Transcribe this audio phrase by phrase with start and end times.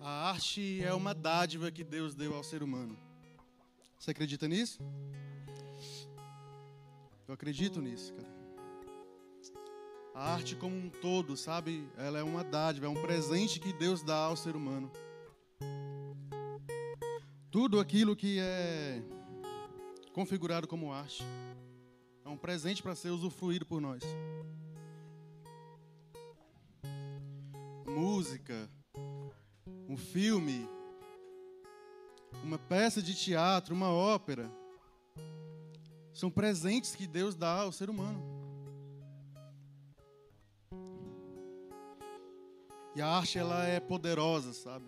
[0.00, 2.96] A arte é uma dádiva que Deus deu ao ser humano.
[3.98, 4.78] Você acredita nisso?
[7.26, 8.38] Eu acredito nisso, cara.
[10.14, 11.88] A arte como um todo, sabe?
[11.96, 14.90] Ela é uma dádiva, é um presente que Deus dá ao ser humano.
[17.50, 19.02] Tudo aquilo que é
[20.12, 21.24] configurado como arte
[22.24, 24.02] é um presente para ser usufruído por nós.
[27.84, 28.70] Música,
[29.88, 30.68] um filme,
[32.44, 34.50] uma peça de teatro, uma ópera,
[36.12, 38.22] são presentes que Deus dá ao ser humano.
[42.94, 44.84] E a arte ela é poderosa, sabe?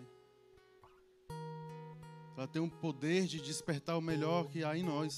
[2.37, 5.15] Ela tem um poder de despertar o melhor que há em nós.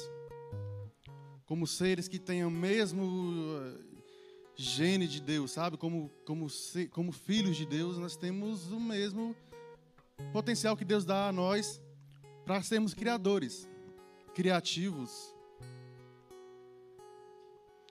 [1.46, 3.02] Como seres que tenham o mesmo
[3.58, 3.80] eh,
[4.56, 5.78] gene de Deus, sabe?
[5.78, 6.48] Como, como,
[6.92, 9.36] como filhos de Deus, nós temos o mesmo
[10.32, 11.82] potencial que Deus dá a nós
[12.46, 13.70] para sermos criadores,
[14.34, 15.34] criativos.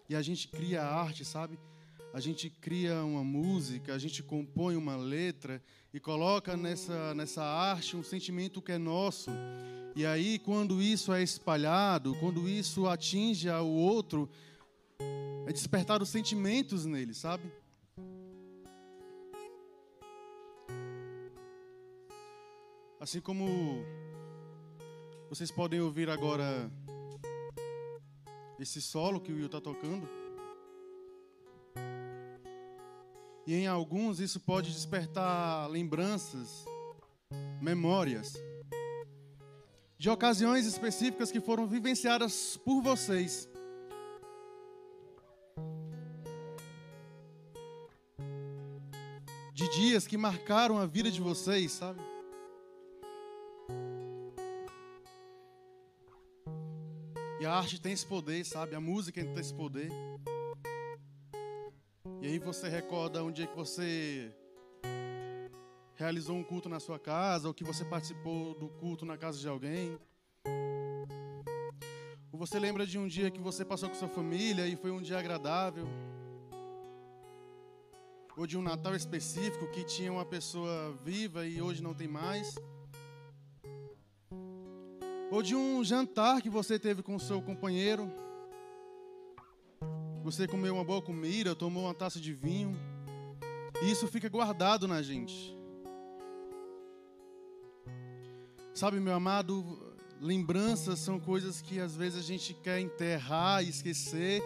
[0.09, 1.59] E a gente cria arte, sabe?
[2.13, 5.63] A gente cria uma música, a gente compõe uma letra
[5.95, 9.31] e coloca nessa, nessa arte um sentimento que é nosso.
[9.97, 14.29] E aí, quando isso é espalhado, quando isso atinge o outro,
[15.47, 17.51] é despertar os sentimentos nele, sabe?
[23.03, 23.85] Assim como
[25.29, 26.71] vocês podem ouvir agora
[28.61, 30.09] esse solo que o Will está tocando.
[33.45, 36.65] E em alguns isso pode despertar lembranças,
[37.61, 38.35] memórias
[39.99, 43.49] de ocasiões específicas que foram vivenciadas por vocês.
[49.53, 52.12] De dias que marcaram a vida de vocês, sabe?
[57.53, 58.75] A arte tem esse poder, sabe?
[58.75, 59.91] A música tem esse poder.
[62.23, 64.33] E aí você recorda um dia que você
[65.95, 69.47] realizou um culto na sua casa, ou que você participou do culto na casa de
[69.47, 69.99] alguém.
[72.33, 75.03] Ou você lembra de um dia que você passou com sua família e foi um
[75.03, 75.87] dia agradável.
[78.35, 82.55] Ou de um Natal específico que tinha uma pessoa viva e hoje não tem mais.
[85.33, 88.13] Ou de um jantar que você teve com o seu companheiro.
[90.23, 92.77] Você comeu uma boa comida, tomou uma taça de vinho.
[93.83, 95.57] E isso fica guardado na gente.
[98.75, 104.43] Sabe, meu amado, lembranças são coisas que às vezes a gente quer enterrar, esquecer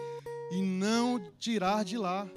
[0.53, 2.29] e não tirar de lá.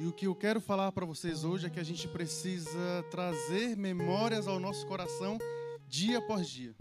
[0.00, 3.76] E o que eu quero falar para vocês hoje é que a gente precisa trazer
[3.76, 5.36] memórias ao nosso coração
[5.88, 6.72] dia após dia.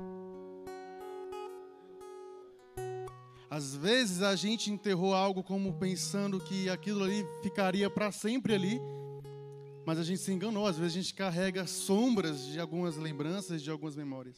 [3.50, 8.80] Às vezes a gente enterrou algo como pensando que aquilo ali ficaria para sempre ali,
[9.84, 10.68] mas a gente se enganou.
[10.68, 14.38] Às vezes a gente carrega sombras de algumas lembranças, de algumas memórias.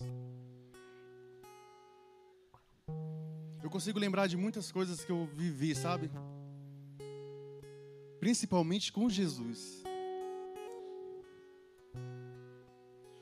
[3.62, 6.10] Eu consigo lembrar de muitas coisas que eu vivi, sabe?
[8.20, 9.84] Principalmente com Jesus.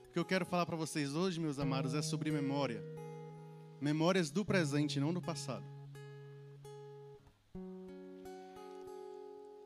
[0.07, 2.83] O que eu quero falar para vocês hoje, meus amados, é sobre memória.
[3.79, 5.65] Memórias do presente, não do passado.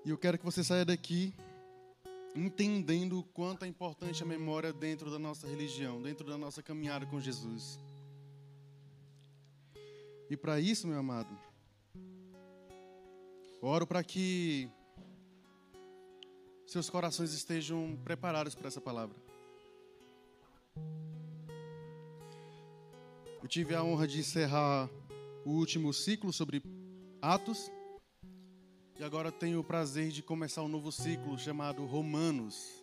[0.04, 1.34] E eu quero que você saia daqui
[2.36, 7.06] entendendo o quanto é importante a memória dentro da nossa religião, dentro da nossa caminhada
[7.06, 7.80] com Jesus.
[10.30, 11.38] E para isso, meu amado,
[13.62, 14.70] oro para que
[16.72, 19.14] seus corações estejam preparados para essa palavra.
[23.44, 24.90] Eu tive a honra de encerrar
[25.44, 26.64] o último ciclo sobre
[27.22, 27.70] Atos.
[28.98, 32.82] E agora tenho o prazer de começar um novo ciclo chamado Romanos.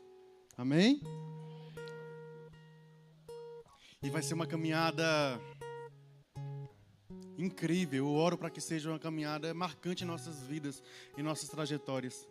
[0.55, 1.00] Amém?
[4.02, 5.40] E vai ser uma caminhada
[7.38, 8.05] incrível.
[8.05, 10.82] Eu oro para que seja uma caminhada marcante em nossas vidas,
[11.17, 12.29] em nossas trajetórias.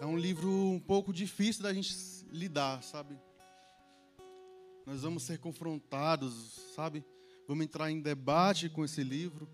[0.00, 1.94] É um livro um pouco difícil da gente
[2.30, 3.18] lidar, sabe?
[4.86, 6.32] Nós vamos ser confrontados,
[6.74, 7.04] sabe?
[7.46, 9.48] Vamos entrar em debate com esse livro.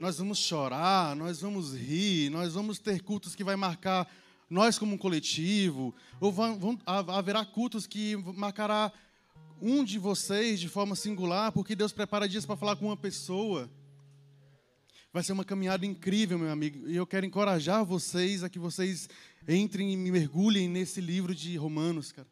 [0.00, 4.08] Nós vamos chorar, nós vamos rir, nós vamos ter cultos que vai marcar
[4.48, 8.92] nós como um coletivo, ou vão, vão, haverá cultos que marcará
[9.60, 13.70] um de vocês de forma singular, porque Deus prepara dias para falar com uma pessoa.
[15.14, 16.88] Vai ser uma caminhada incrível, meu amigo.
[16.88, 19.08] E eu quero encorajar vocês a que vocês
[19.46, 22.26] entrem e mergulhem nesse livro de Romanos, cara.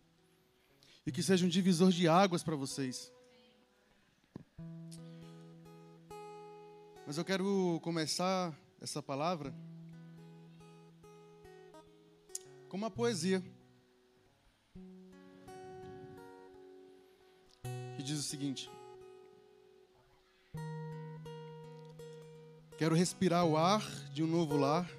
[1.07, 3.13] E que seja um divisor de águas para vocês.
[7.07, 9.55] Mas eu quero começar essa palavra
[12.69, 13.41] com uma poesia.
[17.97, 18.69] Que diz o seguinte:
[22.79, 23.83] Quero respirar o ar
[24.13, 24.91] de um novo lar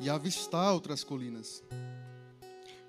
[0.00, 1.62] e avistar outras colinas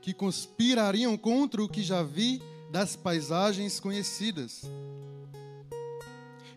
[0.01, 4.63] que conspirariam contra o que já vi das paisagens conhecidas.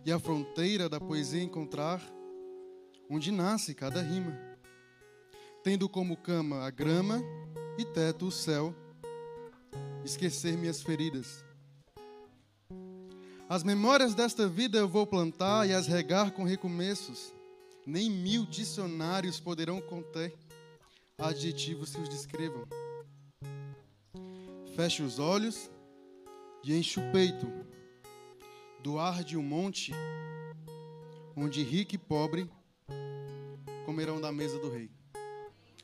[0.05, 2.01] E a fronteira da poesia encontrar
[3.09, 4.39] onde nasce cada rima,
[5.63, 7.21] tendo como cama a grama
[7.77, 8.75] e teto o céu,
[10.05, 11.45] esquecer minhas feridas
[13.51, 17.35] as memórias desta vida eu vou plantar e as regar com recomeços.
[17.85, 20.33] Nem mil dicionários poderão conter
[21.19, 22.65] adjetivos que os descrevam.
[24.77, 25.69] Feche os olhos
[26.63, 27.49] e enche o peito
[28.85, 29.93] do ar de um monte,
[31.37, 32.49] onde rico e pobre
[33.85, 34.89] comerão da mesa do rei.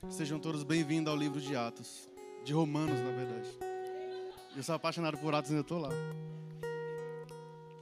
[0.09, 2.09] Sejam todos bem-vindos ao livro de Atos,
[2.45, 3.49] de Romanos, na verdade.
[4.55, 5.91] Eu sou apaixonado por Atos e ainda estou lá.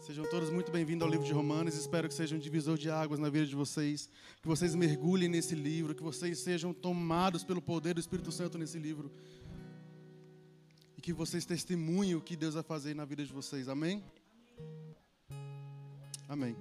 [0.05, 1.75] Sejam todos muito bem-vindos ao livro de Romanos.
[1.75, 4.11] Espero que seja um divisor de águas na vida de vocês.
[4.43, 5.95] Que vocês mergulhem nesse livro.
[5.95, 9.11] Que vocês sejam tomados pelo poder do Espírito Santo nesse livro.
[10.99, 13.67] E que vocês testemunhem o que Deus vai fazer na vida de vocês.
[13.67, 14.05] Amém?
[16.29, 16.55] Amém.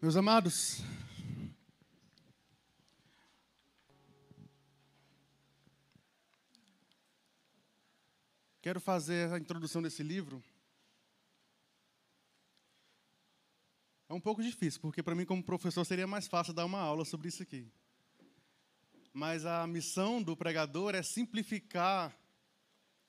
[0.00, 0.80] Meus amados,
[8.62, 10.40] Quero fazer a introdução desse livro.
[14.08, 17.04] É um pouco difícil, porque para mim, como professor, seria mais fácil dar uma aula
[17.04, 17.66] sobre isso aqui.
[19.12, 22.16] Mas a missão do pregador é simplificar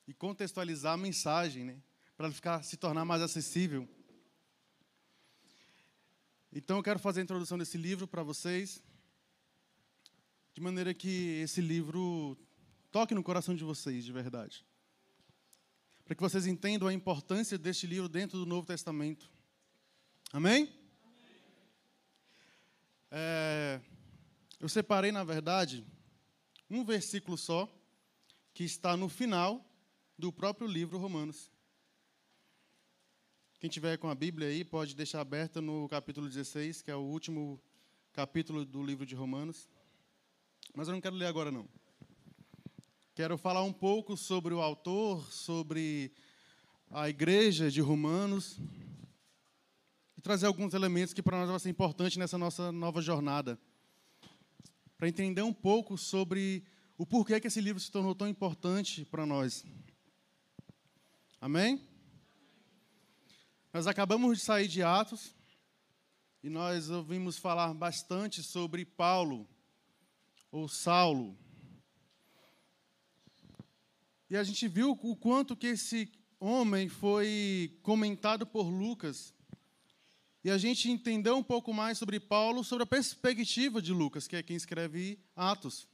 [0.08, 1.80] e contextualizar a mensagem, né?
[2.16, 3.88] para ficar se tornar mais acessível.
[6.52, 8.82] Então eu quero fazer a introdução desse livro para vocês,
[10.52, 12.36] de maneira que esse livro
[12.90, 14.66] toque no coração de vocês, de verdade
[16.04, 19.30] para que vocês entendam a importância deste livro dentro do Novo Testamento.
[20.32, 20.70] Amém?
[23.10, 23.80] É,
[24.60, 25.84] eu separei, na verdade,
[26.68, 27.72] um versículo só,
[28.52, 29.64] que está no final
[30.18, 31.50] do próprio livro Romanos.
[33.58, 37.00] Quem tiver com a Bíblia aí, pode deixar aberta no capítulo 16, que é o
[37.00, 37.58] último
[38.12, 39.68] capítulo do livro de Romanos.
[40.74, 41.68] Mas eu não quero ler agora, não.
[43.14, 46.10] Quero falar um pouco sobre o autor, sobre
[46.90, 48.58] a igreja de Romanos
[50.16, 53.56] e trazer alguns elementos que para nós vai ser importante nessa nossa nova jornada.
[54.98, 56.64] Para entender um pouco sobre
[56.98, 59.64] o porquê que esse livro se tornou tão importante para nós.
[61.40, 61.80] Amém?
[63.72, 65.36] Nós acabamos de sair de Atos
[66.42, 69.48] e nós ouvimos falar bastante sobre Paulo
[70.50, 71.43] ou Saulo.
[74.28, 76.10] E a gente viu o quanto que esse
[76.40, 79.34] homem foi comentado por Lucas.
[80.42, 84.36] E a gente entendeu um pouco mais sobre Paulo, sobre a perspectiva de Lucas, que
[84.36, 85.88] é quem escreve Atos.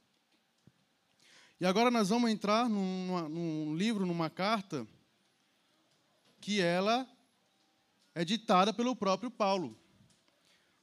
[1.59, 4.85] E agora nós vamos entrar num, num livro, numa carta,
[6.39, 7.07] que ela
[8.15, 9.77] é ditada pelo próprio Paulo.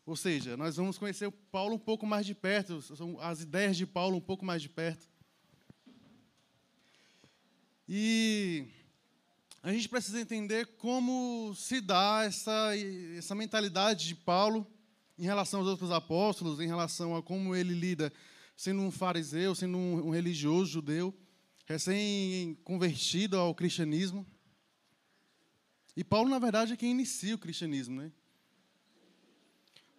[0.07, 2.81] Ou seja, nós vamos conhecer Paulo um pouco mais de perto,
[3.21, 5.07] as ideias de Paulo um pouco mais de perto.
[7.89, 8.67] E
[9.63, 12.73] a gente precisa entender como se dá essa,
[13.17, 14.67] essa mentalidade de Paulo
[15.19, 18.13] em relação aos outros apóstolos, em relação a como ele lida
[18.55, 21.15] sendo um fariseu, sendo um, religioso judeu,
[21.65, 24.27] recém-convertido ao cristianismo.
[25.97, 28.13] E Paulo, na verdade, é quem inicia o cristianismo, né?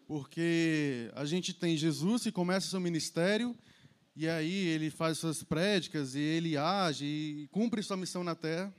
[0.05, 3.57] Porque a gente tem Jesus que começa seu ministério
[4.19, 8.75] e aí ele faz suas prédicas e ele age e cumpre sua missão na terra.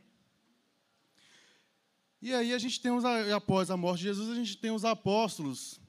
[2.21, 4.85] E aí a gente tem os, após a morte de Jesus, a gente tem os
[4.85, 5.81] apóstolos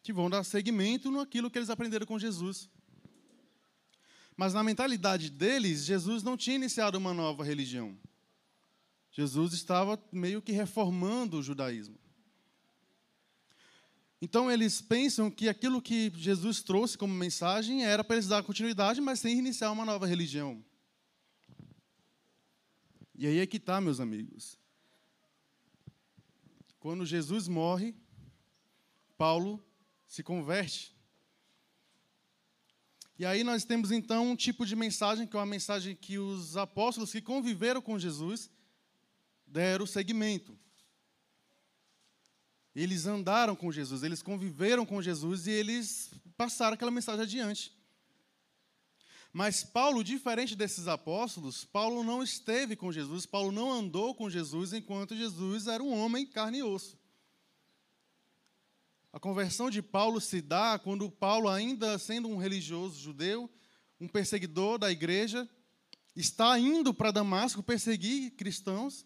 [0.00, 2.70] que vão dar seguimento naquilo que eles aprenderam com Jesus.
[4.36, 7.98] Mas na mentalidade deles, Jesus não tinha iniciado uma nova religião.
[9.10, 11.98] Jesus estava meio que reformando o judaísmo.
[14.20, 19.00] Então eles pensam que aquilo que Jesus trouxe como mensagem era para eles dar continuidade,
[19.00, 20.62] mas sem iniciar uma nova religião.
[23.14, 24.58] E aí é que está, meus amigos.
[26.78, 27.94] quando Jesus morre,
[29.16, 29.62] Paulo
[30.06, 30.96] se converte.
[33.18, 36.56] E aí nós temos então um tipo de mensagem que é uma mensagem que os
[36.56, 38.50] apóstolos que conviveram com Jesus
[39.46, 40.58] deram seguimento.
[42.80, 47.76] Eles andaram com Jesus, eles conviveram com Jesus e eles passaram aquela mensagem adiante.
[49.32, 54.72] Mas Paulo, diferente desses apóstolos, Paulo não esteve com Jesus, Paulo não andou com Jesus
[54.72, 56.98] enquanto Jesus era um homem carne e osso.
[59.12, 63.50] A conversão de Paulo se dá quando Paulo, ainda sendo um religioso judeu,
[64.00, 65.46] um perseguidor da igreja,
[66.16, 69.04] está indo para Damasco perseguir cristãos.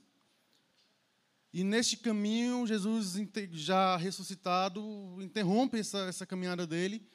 [1.57, 3.15] E neste caminho, Jesus,
[3.53, 4.83] já ressuscitado,
[5.23, 7.09] interrompe essa, essa caminhada dele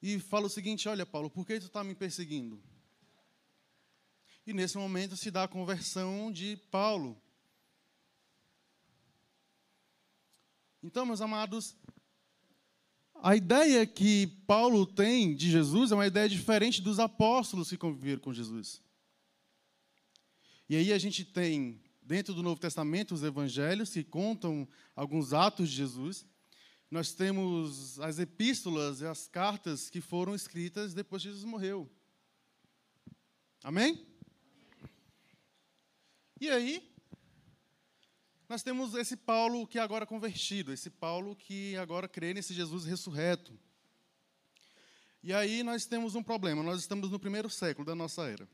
[0.00, 2.62] e fala o seguinte: Olha, Paulo, por que tu está me perseguindo?
[4.46, 7.20] E nesse momento se dá a conversão de Paulo.
[10.80, 11.76] Então, meus amados,
[13.16, 18.20] a ideia que Paulo tem de Jesus é uma ideia diferente dos apóstolos que conviveram
[18.20, 18.80] com Jesus.
[20.68, 25.68] E aí a gente tem, dentro do Novo Testamento, os evangelhos que contam alguns atos
[25.68, 26.26] de Jesus
[26.90, 31.90] nós temos as epístolas e as cartas que foram escritas depois que Jesus morreu.
[33.62, 34.06] Amém?
[36.40, 36.90] E aí,
[38.48, 42.86] nós temos esse Paulo que é agora convertido, esse Paulo que agora crê nesse Jesus
[42.86, 43.58] ressurreto.
[45.22, 48.48] E aí nós temos um problema, nós estamos no primeiro século da nossa era.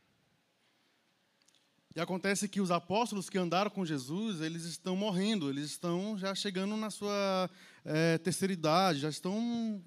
[1.96, 6.34] E acontece que os apóstolos que andaram com Jesus, eles estão morrendo, eles estão já
[6.34, 7.48] chegando na sua
[7.84, 9.80] é, terceira idade, já estão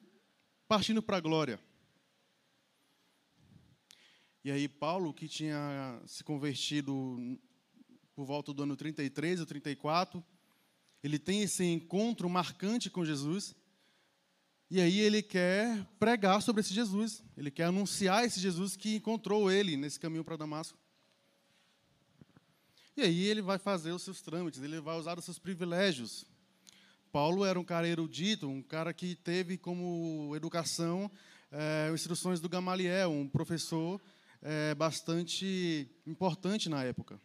[0.69, 1.59] partindo para a glória.
[4.41, 7.37] E aí Paulo, que tinha se convertido
[8.15, 10.23] por volta do ano 33 ou 34,
[11.03, 13.53] ele tem esse encontro marcante com Jesus.
[14.71, 19.51] E aí ele quer pregar sobre esse Jesus, ele quer anunciar esse Jesus que encontrou
[19.51, 20.86] ele nesse caminho para Damasco.
[22.97, 26.25] E aí ele vai fazer os seus trâmites, ele vai usar os seus privilégios.
[27.11, 31.11] Paulo era um cara erudito, um cara que teve como educação
[31.51, 34.01] é, instruções do Gamaliel, um professor
[34.41, 37.21] é, bastante importante na época.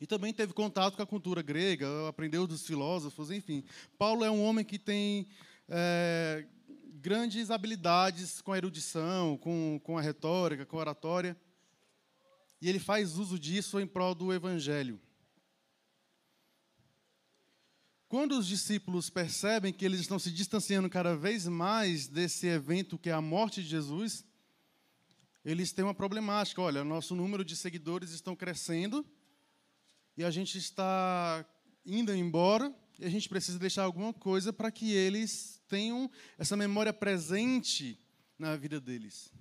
[0.00, 3.62] E também teve contato com a cultura grega, aprendeu dos filósofos, enfim.
[3.98, 5.28] Paulo é um homem que tem
[5.68, 6.46] é,
[6.94, 11.36] grandes habilidades com a erudição, com, com a retórica, com a oratória.
[12.60, 15.00] E ele faz uso disso em prol do evangelho.
[18.06, 23.08] Quando os discípulos percebem que eles estão se distanciando cada vez mais desse evento que
[23.08, 24.24] é a morte de Jesus,
[25.44, 26.60] eles têm uma problemática.
[26.60, 29.06] Olha, nosso número de seguidores estão crescendo
[30.16, 31.46] e a gente está
[31.86, 36.92] indo embora e a gente precisa deixar alguma coisa para que eles tenham essa memória
[36.92, 37.98] presente
[38.36, 39.32] na vida deles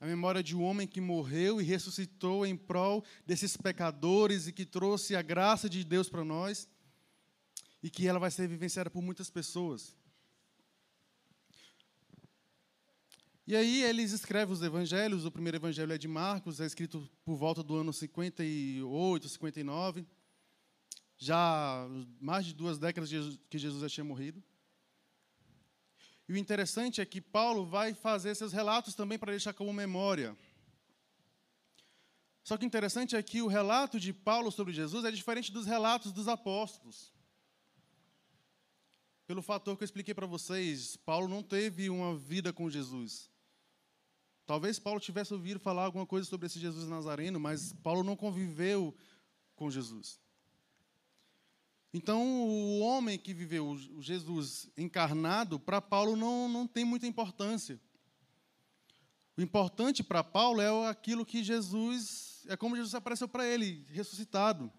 [0.00, 4.66] a memória de um homem que morreu e ressuscitou em prol desses pecadores e que
[4.66, 6.68] trouxe a graça de Deus para nós
[7.82, 9.96] e que ela vai ser vivenciada por muitas pessoas.
[13.46, 17.36] E aí eles escrevem os evangelhos, o primeiro evangelho é de Marcos, é escrito por
[17.36, 20.06] volta do ano 58, 59,
[21.18, 21.86] já
[22.18, 23.10] mais de duas décadas
[23.50, 24.42] que Jesus já tinha morrido.
[26.28, 30.36] E o interessante é que Paulo vai fazer seus relatos também para deixar como memória.
[32.42, 35.66] Só que o interessante é que o relato de Paulo sobre Jesus é diferente dos
[35.66, 37.12] relatos dos apóstolos.
[39.26, 43.30] Pelo fator que eu expliquei para vocês, Paulo não teve uma vida com Jesus.
[44.44, 48.94] Talvez Paulo tivesse ouvido falar alguma coisa sobre esse Jesus Nazareno, mas Paulo não conviveu
[49.56, 50.20] com Jesus.
[51.96, 57.80] Então, o homem que viveu o Jesus encarnado, para Paulo não, não tem muita importância.
[59.36, 64.72] O importante para Paulo é aquilo que Jesus, é como Jesus apareceu para ele, ressuscitado.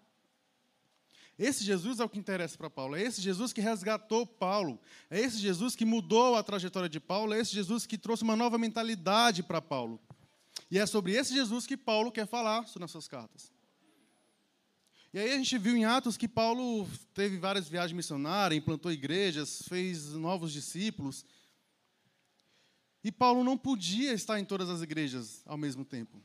[1.38, 2.94] Esse Jesus é o que interessa para Paulo.
[2.94, 4.78] É esse Jesus que resgatou Paulo.
[5.08, 7.32] É esse Jesus que mudou a trajetória de Paulo.
[7.32, 9.98] É esse Jesus que trouxe uma nova mentalidade para Paulo.
[10.70, 13.55] E é sobre esse Jesus que Paulo quer falar nas suas cartas.
[15.16, 19.62] E aí a gente viu em Atos que Paulo teve várias viagens missionárias, implantou igrejas,
[19.66, 21.24] fez novos discípulos.
[23.02, 26.22] E Paulo não podia estar em todas as igrejas ao mesmo tempo.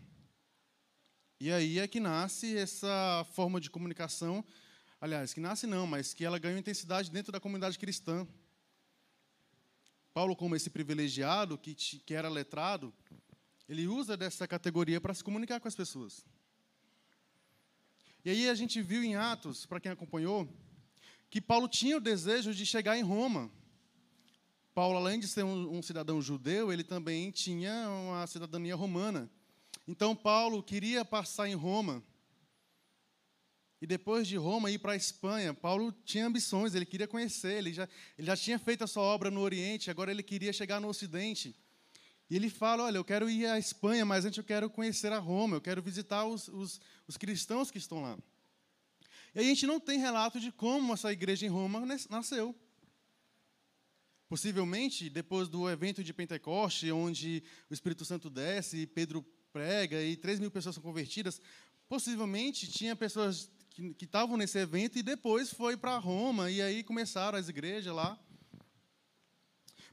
[1.39, 4.43] E aí é que nasce essa forma de comunicação,
[4.99, 8.27] aliás, que nasce não, mas que ela ganha intensidade dentro da comunidade cristã.
[10.13, 12.93] Paulo, como esse privilegiado que, que era letrado,
[13.69, 16.25] ele usa dessa categoria para se comunicar com as pessoas.
[18.23, 20.47] E aí a gente viu em Atos, para quem acompanhou,
[21.29, 23.51] que Paulo tinha o desejo de chegar em Roma.
[24.75, 29.29] Paulo, além de ser um, um cidadão judeu, ele também tinha uma cidadania romana.
[29.87, 32.03] Então, Paulo queria passar em Roma.
[33.81, 37.73] E depois de Roma ir para a Espanha, Paulo tinha ambições, ele queria conhecer, ele
[37.73, 40.87] já, ele já tinha feito a sua obra no Oriente, agora ele queria chegar no
[40.87, 41.55] Ocidente.
[42.31, 45.19] E ele fala: Olha, eu quero ir à Espanha, mas antes eu quero conhecer a
[45.19, 48.17] Roma, eu quero visitar os, os, os cristãos que estão lá.
[49.35, 52.55] E a gente não tem relato de como essa igreja em Roma nasceu.
[54.29, 59.21] Possivelmente, depois do evento de Pentecoste, onde o Espírito Santo desce e Pedro
[59.51, 61.41] prega e 3 mil pessoas são convertidas,
[61.89, 67.37] possivelmente tinha pessoas que, estavam nesse evento e depois foi para Roma e aí começaram
[67.37, 68.17] as igrejas lá.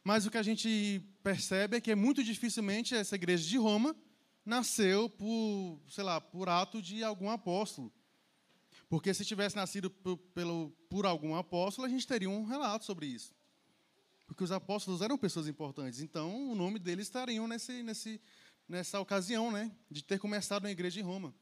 [0.04, 3.94] Mas o que a gente percebe é que muito dificilmente essa igreja de Roma
[4.44, 7.92] nasceu por, sei lá, por ato de algum apóstolo.
[8.88, 13.06] Porque se tivesse nascido por, pelo, por algum apóstolo, a gente teria um relato sobre
[13.06, 13.34] isso.
[14.26, 18.20] Porque os apóstolos eram pessoas importantes, então o nome deles estariam nesse, nesse,
[18.68, 21.34] nessa ocasião, né, de ter começado uma igreja em Roma.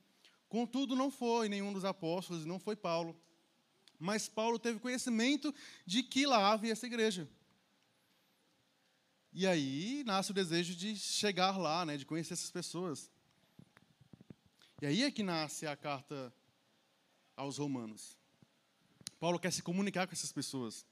[0.48, 3.20] Contudo, não foi nenhum dos apóstolos, não foi Paulo.
[3.98, 7.28] Mas Paulo teve conhecimento de que lá havia essa igreja.
[9.38, 13.10] E aí nasce o desejo de chegar lá, né, de conhecer essas pessoas.
[14.80, 16.32] E aí é que nasce a carta
[17.36, 18.16] aos Romanos.
[19.20, 20.86] Paulo quer se comunicar com essas pessoas.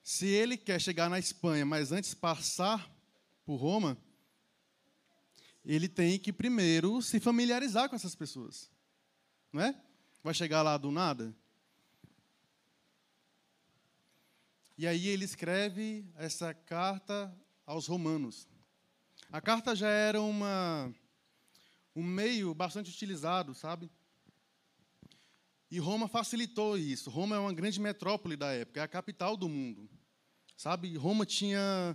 [0.00, 2.88] Se ele quer chegar na Espanha, mas antes passar
[3.44, 3.98] por Roma,
[5.64, 8.70] ele tem que primeiro se familiarizar com essas pessoas.
[9.52, 9.74] Não é?
[10.22, 11.34] Vai chegar lá do nada?
[14.80, 17.30] E aí ele escreve essa carta
[17.66, 18.48] aos romanos.
[19.30, 20.90] A carta já era uma,
[21.94, 23.90] um meio bastante utilizado, sabe?
[25.70, 27.10] E Roma facilitou isso.
[27.10, 29.86] Roma é uma grande metrópole da época, é a capital do mundo.
[30.56, 30.96] Sabe?
[30.96, 31.94] Roma tinha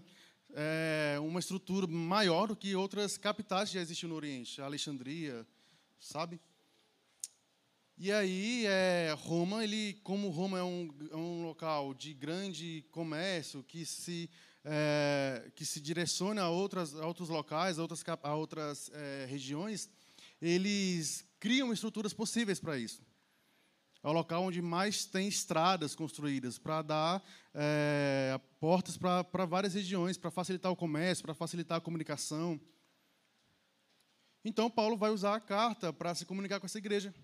[0.54, 5.44] é, uma estrutura maior do que outras capitais que já existiam no Oriente, Alexandria,
[6.00, 6.40] sabe?
[7.98, 13.64] E aí, é, Roma, ele, como Roma é um, é um local de grande comércio,
[13.64, 14.30] que se,
[14.66, 19.90] é, que se direciona a, outras, a outros locais, a outras, a outras é, regiões,
[20.42, 23.02] eles criam estruturas possíveis para isso.
[24.04, 30.18] É o local onde mais tem estradas construídas para dar é, portas para várias regiões,
[30.18, 32.60] para facilitar o comércio, para facilitar a comunicação.
[34.44, 37.16] Então, Paulo vai usar a carta para se comunicar com essa igreja.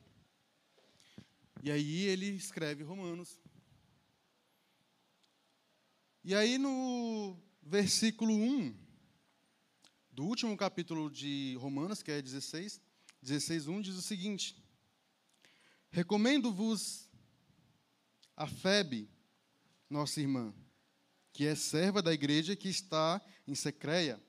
[1.63, 3.39] E aí ele escreve Romanos.
[6.23, 8.75] E aí no versículo 1
[10.11, 12.81] do último capítulo de Romanos, que é 16,
[13.21, 14.55] 16, 1, diz o seguinte:
[15.91, 17.07] Recomendo-vos
[18.35, 19.07] a Febe,
[19.87, 20.51] nossa irmã,
[21.31, 24.19] que é serva da igreja que está em Secreia,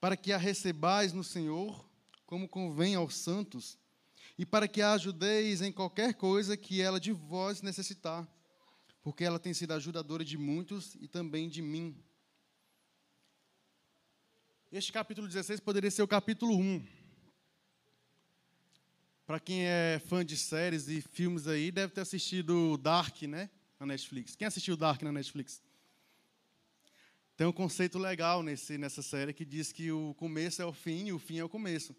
[0.00, 1.88] para que a recebais no Senhor,
[2.26, 3.78] como convém aos santos,
[4.38, 8.26] e para que a ajudeis em qualquer coisa que ela de vós necessitar,
[9.02, 11.96] porque ela tem sido ajudadora de muitos e também de mim.
[14.70, 16.86] Este capítulo 16 poderia ser o capítulo 1.
[19.26, 23.50] Para quem é fã de séries e filmes aí, deve ter assistido Dark, né?
[23.78, 24.34] Na Netflix.
[24.34, 25.62] Quem assistiu Dark na Netflix?
[27.36, 31.06] Tem um conceito legal nesse, nessa série que diz que o começo é o fim
[31.06, 31.94] e o fim é o começo.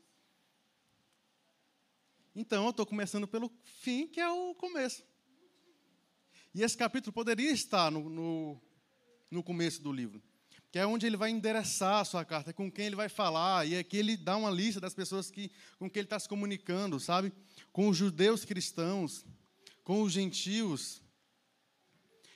[2.35, 5.03] Então, eu estou começando pelo fim, que é o começo.
[6.53, 8.61] E esse capítulo poderia estar no, no,
[9.29, 10.21] no começo do livro,
[10.71, 13.77] que é onde ele vai endereçar a sua carta, com quem ele vai falar, e
[13.77, 17.31] aqui ele dá uma lista das pessoas que, com quem ele está se comunicando, sabe?
[17.71, 19.23] Com os judeus cristãos,
[19.83, 21.02] com os gentios,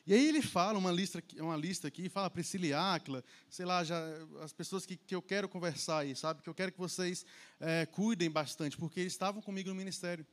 [0.08, 3.84] e aí ele fala uma lista, uma lista aqui, fala Priscila e Áquila, sei lá,
[3.84, 4.02] já,
[4.42, 6.42] as pessoas que, que eu quero conversar aí, sabe?
[6.42, 7.26] Que eu quero que vocês
[7.60, 10.26] é, cuidem bastante, porque eles estavam comigo no ministério.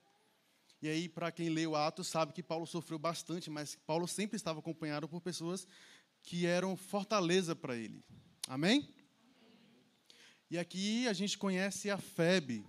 [0.81, 4.61] E aí, para quem leu Atos, sabe que Paulo sofreu bastante, mas Paulo sempre estava
[4.61, 5.67] acompanhado por pessoas
[6.23, 8.01] que eram fortaleza para ele.
[8.47, 8.89] Amém?
[10.49, 12.65] E aqui a gente conhece a Febe.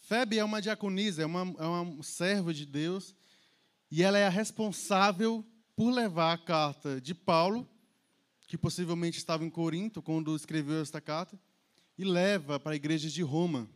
[0.00, 3.14] Febe é uma diaconisa, é uma, é uma serva de Deus
[3.90, 5.44] e ela é a responsável
[5.74, 7.68] por levar a carta de Paulo,
[8.46, 11.38] que possivelmente estava em Corinto quando escreveu esta carta,
[11.98, 13.68] e leva para a igreja de Roma.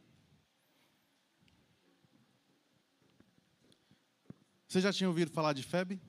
[4.66, 6.00] Você já tinha ouvido falar de Febe?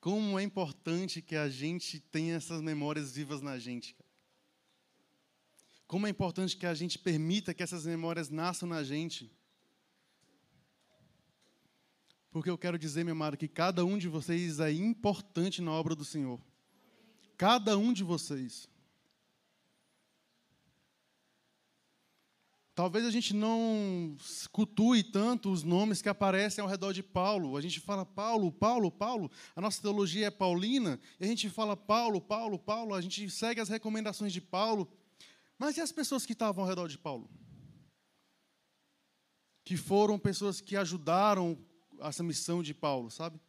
[0.00, 3.96] Como é importante que a gente tenha essas memórias vivas na gente.
[5.86, 9.30] como é importante que a gente permita que essas memórias nasçam na gente.
[12.32, 15.94] Porque eu quero dizer, meu amado, que cada um de vocês é importante na obra
[15.94, 16.40] do Senhor.
[17.36, 18.66] Cada um de vocês.
[22.74, 24.16] Talvez a gente não
[24.50, 27.58] cultue tanto os nomes que aparecem ao redor de Paulo.
[27.58, 29.30] A gente fala Paulo, Paulo, Paulo.
[29.54, 30.98] A nossa teologia é paulina.
[31.20, 32.94] E a gente fala Paulo, Paulo, Paulo.
[32.94, 34.90] A gente segue as recomendações de Paulo.
[35.58, 37.28] Mas e as pessoas que estavam ao redor de Paulo?
[39.62, 41.58] Que foram pessoas que ajudaram
[42.08, 43.40] essa missão de Paulo, sabe?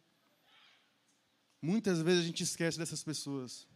[1.60, 3.66] Muitas vezes a gente esquece dessas pessoas.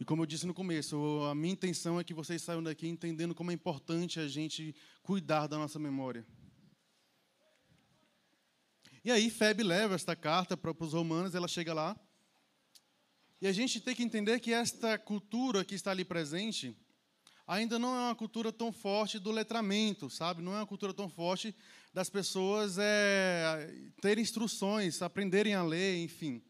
[0.00, 0.96] E como eu disse no começo,
[1.28, 5.48] a minha intenção é que vocês saiam daqui entendendo como é importante a gente cuidar
[5.48, 6.24] da nossa memória.
[9.04, 11.98] E aí Feb leva esta carta para os romanos, ela chega lá.
[13.40, 16.76] E a gente tem que entender que esta cultura que está ali presente
[17.48, 20.42] ainda não é uma cultura tão forte do letramento, sabe?
[20.42, 21.54] Não é uma cultura tão forte
[21.94, 26.42] das pessoas é, terem instruções, aprenderem a ler, enfim.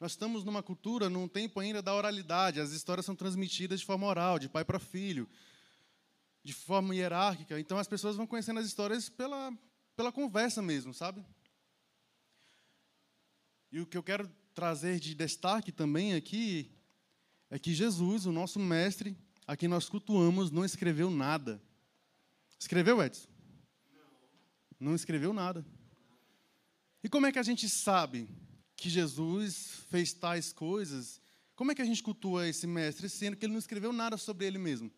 [0.00, 2.60] Nós estamos numa cultura, num tempo ainda da oralidade.
[2.60, 5.28] As histórias são transmitidas de forma oral, de pai para filho,
[6.42, 7.60] de forma hierárquica.
[7.60, 9.56] Então as pessoas vão conhecendo as histórias pela,
[9.94, 11.24] pela conversa mesmo, sabe?
[13.70, 16.72] E o que eu quero trazer de destaque também aqui
[17.48, 19.16] é que Jesus, o nosso mestre,
[19.50, 21.60] a quem nós cultuamos, não escreveu nada.
[22.56, 23.26] Escreveu, Edson?
[24.78, 25.66] Não escreveu nada.
[27.02, 28.28] E como é que a gente sabe
[28.76, 31.20] que Jesus fez tais coisas?
[31.56, 34.46] Como é que a gente cultua esse mestre, sendo que ele não escreveu nada sobre
[34.46, 34.88] ele mesmo?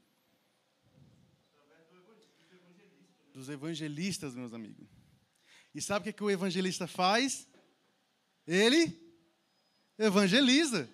[3.32, 4.86] Dos evangelistas, meus amigos.
[5.74, 7.48] E sabe o que, que o evangelista faz?
[8.46, 9.00] Ele
[9.96, 10.90] evangeliza.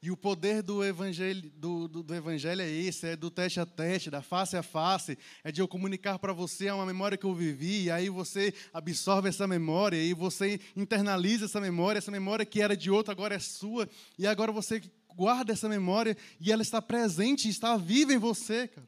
[0.00, 3.66] E o poder do evangelho, do, do, do, evangelho é esse, é do teste a
[3.66, 7.34] teste, da face a face, é de eu comunicar para você uma memória que eu
[7.34, 12.62] vivi, e aí você absorve essa memória, e você internaliza essa memória, essa memória que
[12.62, 14.80] era de outro agora é sua, e agora você
[15.18, 18.86] guarda essa memória e ela está presente, está viva em você, cara.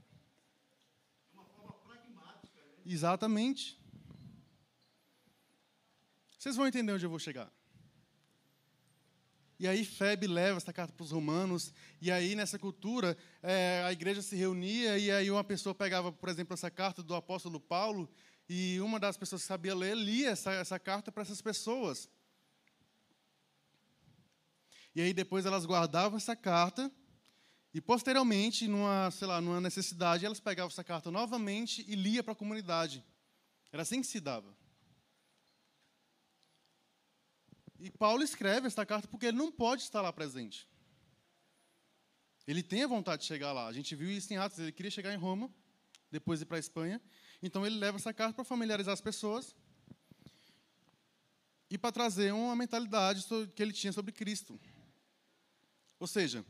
[1.33, 2.57] De uma forma pragmática.
[2.57, 2.83] Né?
[2.87, 3.81] Exatamente.
[6.39, 7.53] Vocês vão entender onde eu vou chegar.
[9.61, 13.93] E aí Feb leva essa carta para os romanos, e aí nessa cultura é, a
[13.93, 18.09] igreja se reunia, e aí uma pessoa pegava, por exemplo, essa carta do apóstolo Paulo,
[18.49, 22.09] e uma das pessoas que sabia ler lia essa, essa carta para essas pessoas.
[24.95, 26.91] E aí depois elas guardavam essa carta,
[27.75, 32.33] e posteriormente, numa, sei lá, numa necessidade, elas pegavam essa carta novamente e lia para
[32.33, 33.05] a comunidade.
[33.71, 34.57] Era assim que se dava.
[37.81, 40.69] E Paulo escreve esta carta porque ele não pode estar lá presente.
[42.47, 43.67] Ele tem a vontade de chegar lá.
[43.67, 44.59] A gente viu isso em Atos.
[44.59, 45.51] Ele queria chegar em Roma,
[46.11, 47.01] depois ir para a Espanha.
[47.43, 49.57] Então ele leva essa carta para familiarizar as pessoas
[51.71, 54.61] e para trazer uma mentalidade que ele tinha sobre Cristo.
[55.99, 56.45] Ou seja,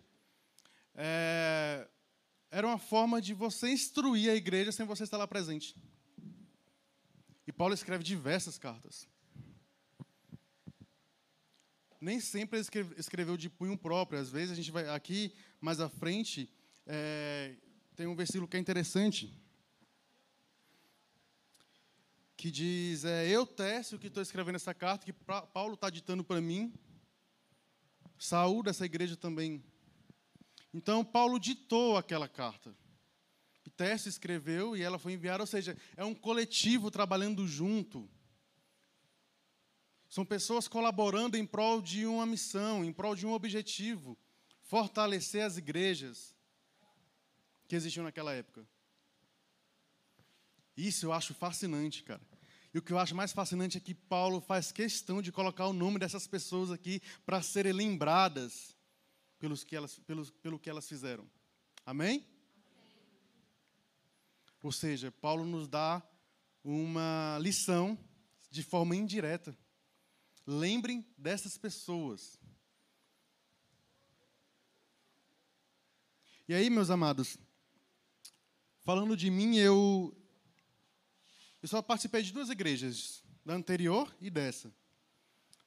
[0.97, 1.87] é,
[2.51, 5.77] era uma forma de você instruir a igreja sem você estar lá presente.
[7.47, 9.09] E Paulo escreve diversas cartas
[12.01, 14.19] nem sempre ele escreveu de punho próprio.
[14.19, 16.51] Às vezes a gente vai aqui mais à frente
[16.87, 17.55] é,
[17.95, 19.33] tem um versículo que é interessante
[22.37, 26.41] que diz é, eu Técio que estou escrevendo essa carta que Paulo está ditando para
[26.41, 26.73] mim.
[28.19, 29.63] Saúl dessa igreja também.
[30.73, 32.75] Então Paulo ditou aquela carta.
[33.65, 38.09] E Técio escreveu e ela foi enviada, ou seja, é um coletivo trabalhando junto.
[40.11, 44.19] São pessoas colaborando em prol de uma missão, em prol de um objetivo
[44.61, 46.35] fortalecer as igrejas
[47.69, 48.67] que existiam naquela época.
[50.77, 52.21] Isso eu acho fascinante, cara.
[52.75, 55.73] E o que eu acho mais fascinante é que Paulo faz questão de colocar o
[55.73, 58.77] nome dessas pessoas aqui para serem lembradas
[59.39, 61.25] pelos que elas, pelos, pelo que elas fizeram.
[61.87, 62.17] Amém?
[62.17, 62.27] Amém?
[64.61, 66.03] Ou seja, Paulo nos dá
[66.65, 67.97] uma lição
[68.51, 69.57] de forma indireta.
[70.47, 72.41] Lembrem dessas pessoas.
[76.49, 77.39] E aí, meus amados,
[78.81, 80.17] falando de mim, eu,
[81.63, 84.75] eu só participei de duas igrejas, da anterior e dessa.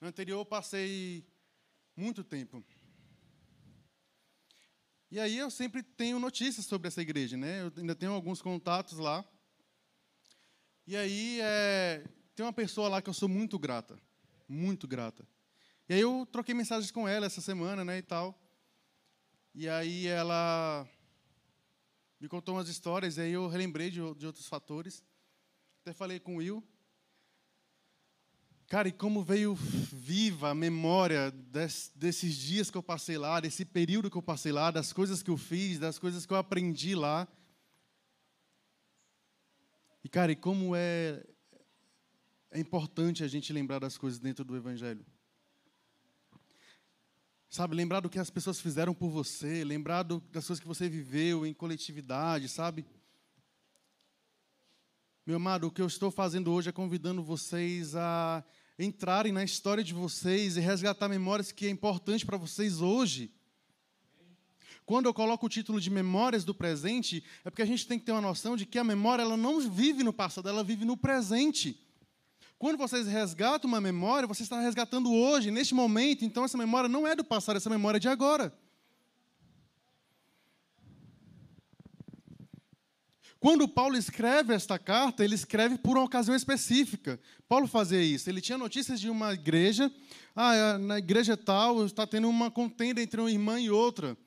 [0.02, 1.26] Na anterior eu passei
[1.96, 2.64] muito tempo.
[5.10, 7.62] E aí eu sempre tenho notícias sobre essa igreja, né?
[7.62, 9.24] Eu ainda tenho alguns contatos lá.
[10.86, 12.04] E aí é,
[12.36, 13.98] tem uma pessoa lá que eu sou muito grata
[14.48, 15.28] muito grata.
[15.88, 18.40] E aí eu troquei mensagens com ela essa semana, né, e tal.
[19.54, 20.88] E aí ela
[22.20, 25.04] me contou umas histórias, e aí eu relembrei de, de outros fatores.
[25.82, 26.64] Até falei com o Will.
[28.68, 33.66] Cara, e como veio viva a memória des, desses dias que eu passei lá, desse
[33.66, 36.96] período que eu passei lá, das coisas que eu fiz, das coisas que eu aprendi
[36.96, 37.28] lá.
[40.04, 41.24] E, cara, e como é,
[42.54, 45.04] é importante a gente lembrar das coisas dentro do Evangelho.
[47.50, 50.88] Sabe, lembrar do que as pessoas fizeram por você, lembrar do, das coisas que você
[50.88, 52.86] viveu em coletividade, sabe?
[55.26, 58.44] Meu amado, o que eu estou fazendo hoje é convidando vocês a
[58.78, 63.32] entrarem na história de vocês e resgatar memórias que é importante para vocês hoje.
[64.86, 68.06] Quando eu coloco o título de Memórias do Presente, é porque a gente tem que
[68.06, 70.98] ter uma noção de que a memória ela não vive no passado, ela vive no
[70.98, 71.83] presente.
[72.63, 77.06] Quando vocês resgatam uma memória, você está resgatando hoje, neste momento, então essa memória não
[77.06, 78.58] é do passado, essa memória é de agora.
[83.38, 87.19] Quando Paulo escreve esta carta, ele escreve por uma ocasião específica.
[87.49, 88.30] Paulo fazia isso.
[88.30, 89.91] Ele tinha notícias de uma igreja.
[90.34, 94.17] Ah, é, na igreja tal está tendo uma contenda entre uma irmã e outra.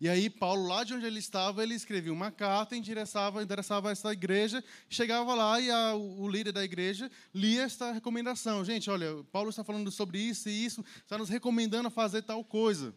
[0.00, 4.10] E aí Paulo, lá de onde ele estava, ele escrevia uma carta, endereçava, endereçava essa
[4.10, 8.64] igreja, chegava lá e a, o líder da igreja lia esta recomendação.
[8.64, 12.42] Gente, olha, Paulo está falando sobre isso e isso, está nos recomendando a fazer tal
[12.42, 12.94] coisa.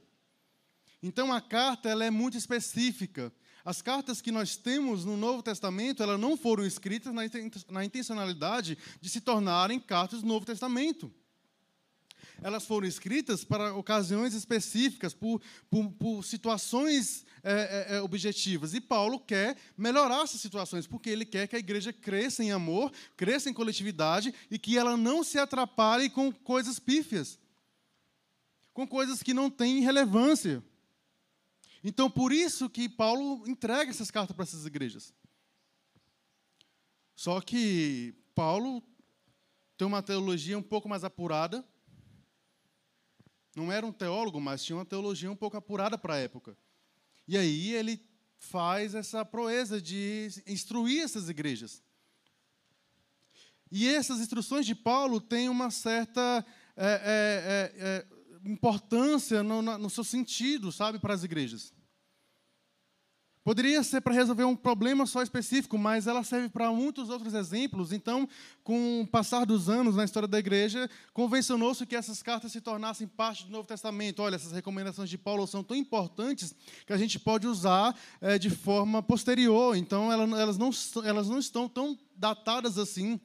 [1.02, 3.34] Então a carta ela é muito específica.
[3.66, 7.14] As cartas que nós temos no Novo Testamento, elas não foram escritas
[7.70, 11.14] na intencionalidade de se tornarem cartas do Novo Testamento.
[12.42, 18.74] Elas foram escritas para ocasiões específicas, por, por, por situações é, é, é, objetivas.
[18.74, 22.92] E Paulo quer melhorar essas situações, porque ele quer que a igreja cresça em amor,
[23.16, 27.38] cresça em coletividade e que ela não se atrapalhe com coisas pífias,
[28.74, 30.64] com coisas que não têm relevância.
[31.84, 35.14] Então, por isso que Paulo entrega essas cartas para essas igrejas.
[37.16, 38.82] Só que Paulo
[39.78, 41.66] tem uma teologia um pouco mais apurada.
[43.56, 46.58] Não era um teólogo, mas tinha uma teologia um pouco apurada para a época.
[47.28, 48.00] E aí ele
[48.38, 51.82] faz essa proeza de instruir essas igrejas.
[53.72, 60.04] E essas instruções de Paulo têm uma certa é, é, é, importância no, no seu
[60.04, 61.74] sentido, sabe, para as igrejas.
[63.44, 67.92] Poderia ser para resolver um problema só específico, mas ela serve para muitos outros exemplos.
[67.92, 68.28] Então,
[68.64, 73.06] com o passar dos anos na história da igreja, convencionou-se que essas cartas se tornassem
[73.06, 74.22] parte do Novo Testamento.
[74.22, 76.56] Olha, essas recomendações de Paulo são tão importantes
[76.88, 79.76] que a gente pode usar é, de forma posterior.
[79.76, 80.70] Então, elas não,
[81.04, 83.20] elas não estão tão datadas assim.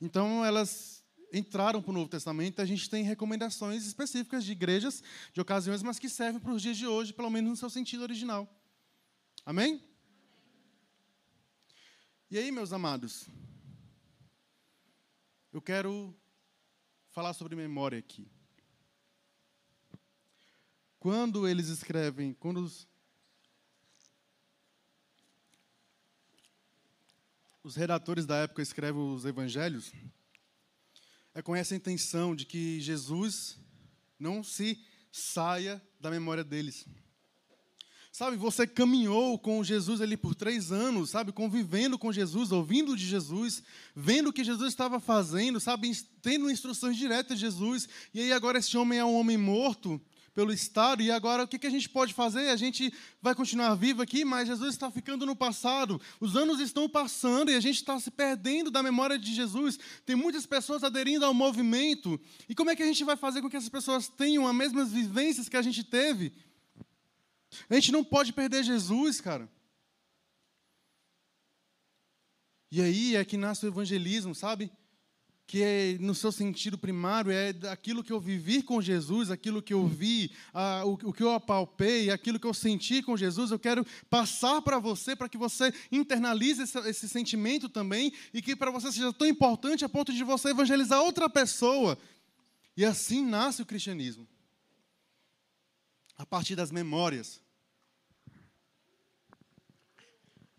[0.00, 0.97] Então, elas
[1.32, 5.98] entraram para o Novo Testamento, a gente tem recomendações específicas de igrejas, de ocasiões, mas
[5.98, 8.48] que servem para os dias de hoje, pelo menos no seu sentido original.
[9.44, 9.82] Amém?
[12.30, 13.26] E aí, meus amados,
[15.52, 16.14] eu quero
[17.08, 18.30] falar sobre memória aqui.
[21.00, 22.86] Quando eles escrevem, quando os,
[27.62, 29.92] os redatores da época escrevem os evangelhos,
[31.34, 33.58] é com essa intenção de que Jesus
[34.18, 34.78] não se
[35.12, 36.86] saia da memória deles.
[38.10, 43.06] Sabe, você caminhou com Jesus ali por três anos, sabe, convivendo com Jesus, ouvindo de
[43.06, 43.62] Jesus,
[43.94, 48.58] vendo o que Jesus estava fazendo, sabe, tendo instruções diretas de Jesus, e aí agora
[48.58, 50.00] esse homem é um homem morto,
[50.38, 52.50] pelo Estado, e agora o que, que a gente pode fazer?
[52.50, 56.88] A gente vai continuar vivo aqui, mas Jesus está ficando no passado, os anos estão
[56.88, 59.76] passando e a gente está se perdendo da memória de Jesus.
[60.06, 63.50] Tem muitas pessoas aderindo ao movimento, e como é que a gente vai fazer com
[63.50, 66.32] que essas pessoas tenham as mesmas vivências que a gente teve?
[67.68, 69.50] A gente não pode perder Jesus, cara.
[72.70, 74.70] E aí é que nasce o evangelismo, sabe?
[75.48, 79.72] Que é, no seu sentido primário é aquilo que eu vivi com Jesus, aquilo que
[79.72, 83.58] eu vi, a, o, o, que eu apalpei, aquilo que eu senti com Jesus, eu
[83.58, 88.70] quero passar para você, para que você internalize esse, esse sentimento também e que para
[88.70, 91.98] você seja tão importante a ponto de você evangelizar outra pessoa.
[92.76, 94.28] E assim nasce o cristianismo.
[96.18, 97.40] A partir das memórias.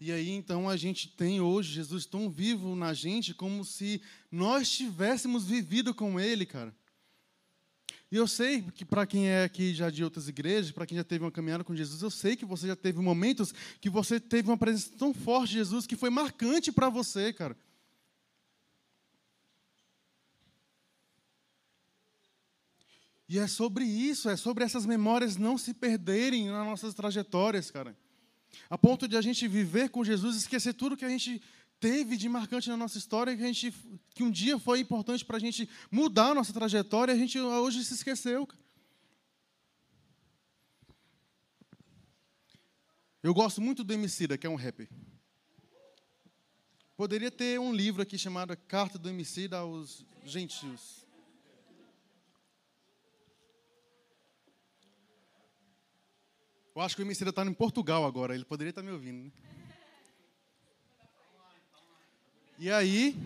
[0.02, 4.70] E aí então a gente tem hoje Jesus tão vivo na gente como se nós
[4.70, 6.74] tivéssemos vivido com Ele, cara.
[8.12, 11.04] E eu sei que para quem é aqui já de outras igrejas, para quem já
[11.04, 14.50] teve uma caminhada com Jesus, eu sei que você já teve momentos que você teve
[14.50, 17.56] uma presença tão forte de Jesus que foi marcante para você, cara.
[23.28, 27.96] E é sobre isso, é sobre essas memórias não se perderem nas nossas trajetórias, cara.
[28.70, 31.42] A ponto de a gente viver com Jesus e esquecer tudo que a gente
[31.80, 33.74] teve de marcante na nossa história, que, a gente,
[34.14, 37.84] que um dia foi importante para a gente mudar a nossa trajetória, a gente hoje
[37.86, 38.48] se esqueceu.
[43.22, 44.90] Eu gosto muito do Emicida, que é um rapper.
[46.96, 51.09] Poderia ter um livro aqui chamado Carta do Emicida aos Gentios.
[56.80, 59.26] Eu acho que o Emicida está em Portugal agora, ele poderia estar tá me ouvindo.
[59.26, 59.32] Né?
[62.58, 63.18] E aí,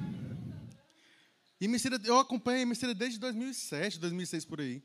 [1.61, 4.81] Emicida, eu acompanho Emicida desde 2007, 2006 por aí.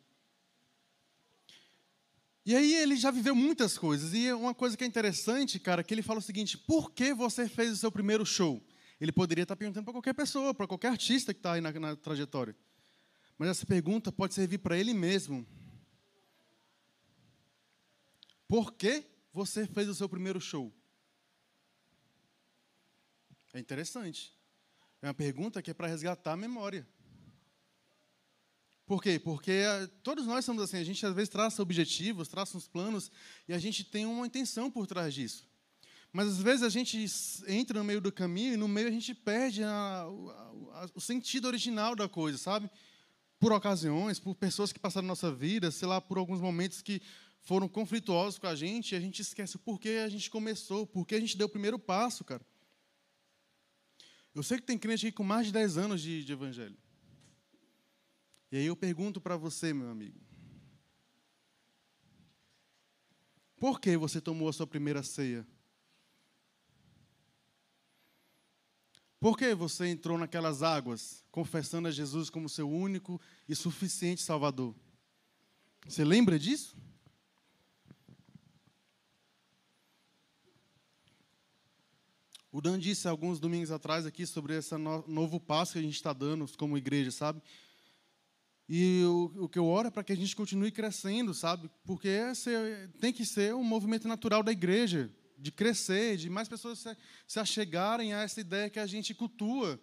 [2.44, 4.12] E aí ele já viveu muitas coisas.
[4.12, 7.48] E uma coisa que é interessante, cara, que ele fala o seguinte: por que você
[7.48, 8.62] fez o seu primeiro show?
[9.00, 11.96] Ele poderia estar perguntando para qualquer pessoa, para qualquer artista que está aí na, na
[11.96, 12.54] trajetória.
[13.38, 15.46] Mas essa pergunta pode servir para ele mesmo.
[18.48, 20.72] Por que você fez o seu primeiro show?
[23.52, 24.32] É interessante.
[25.02, 26.88] É uma pergunta que é para resgatar a memória.
[28.86, 29.18] Por quê?
[29.18, 33.10] Porque eh, todos nós somos assim, a gente às vezes traça objetivos, traça uns planos
[33.46, 35.46] e a gente tem uma intenção por trás disso.
[36.10, 37.04] Mas às vezes a gente
[37.46, 41.00] entra no meio do caminho e no meio a gente perde a, a, a, o
[41.02, 42.70] sentido original da coisa, sabe?
[43.38, 47.02] Por ocasiões, por pessoas que passaram na nossa vida, sei lá, por alguns momentos que
[47.42, 51.14] foram conflituosos com a gente, e a gente esquece o porquê a gente começou, porquê
[51.14, 52.44] a gente deu o primeiro passo, cara.
[54.34, 56.76] Eu sei que tem crente aqui com mais de 10 anos de, de evangelho.
[58.52, 60.18] E aí eu pergunto para você, meu amigo.
[63.58, 65.46] Por que você tomou a sua primeira ceia?
[69.20, 74.76] Por que você entrou naquelas águas, confessando a Jesus como seu único e suficiente Salvador?
[75.84, 76.76] Você lembra disso?
[82.58, 86.12] O Dan disse alguns domingos atrás aqui sobre esse novo passo que a gente está
[86.12, 87.40] dando como igreja, sabe?
[88.68, 91.70] E o, o que eu oro é para que a gente continue crescendo, sabe?
[91.84, 92.50] Porque esse
[92.98, 96.96] tem que ser um movimento natural da igreja, de crescer, de mais pessoas se,
[97.28, 99.80] se achegarem a essa ideia que a gente cultua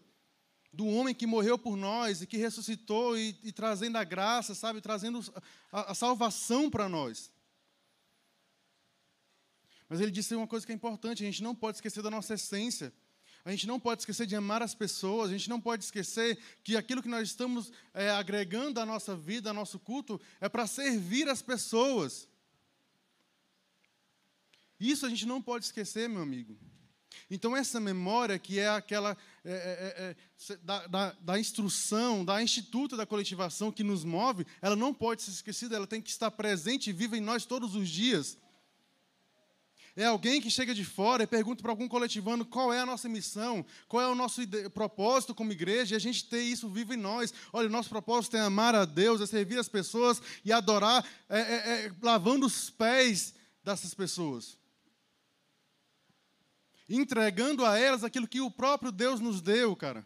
[0.73, 4.81] do homem que morreu por nós e que ressuscitou e, e trazendo a graça, sabe?
[4.81, 5.23] Trazendo
[5.71, 7.31] a, a salvação para nós.
[9.95, 12.33] Mas ele disse uma coisa que é importante: a gente não pode esquecer da nossa
[12.33, 12.91] essência.
[13.45, 16.75] A gente não pode esquecer de amar as pessoas, a gente não pode esquecer que
[16.75, 21.29] aquilo que nós estamos é, agregando à nossa vida, ao nosso culto, é para servir
[21.29, 22.27] as pessoas.
[24.77, 26.57] Isso a gente não pode esquecer, meu amigo.
[27.31, 30.15] Então, essa memória, que é aquela é, é, é,
[30.53, 35.21] é da, da, da, instrução, da instituto da coletivação que nos move, ela não pode
[35.21, 38.37] ser esquecida, ela tem que estar presente e viva em nós todos os dias.
[39.95, 43.07] É alguém que chega de fora e pergunta para algum coletivano qual é a nossa
[43.07, 44.41] missão, qual é o nosso
[44.73, 47.33] propósito como igreja, e a gente ter isso vivo em nós.
[47.53, 51.39] Olha, o nosso propósito é amar a Deus, é servir as pessoas e adorar, é,
[51.39, 54.57] é, é, lavando os pés dessas pessoas.
[56.89, 60.05] Entregando a elas aquilo que o próprio Deus nos deu, cara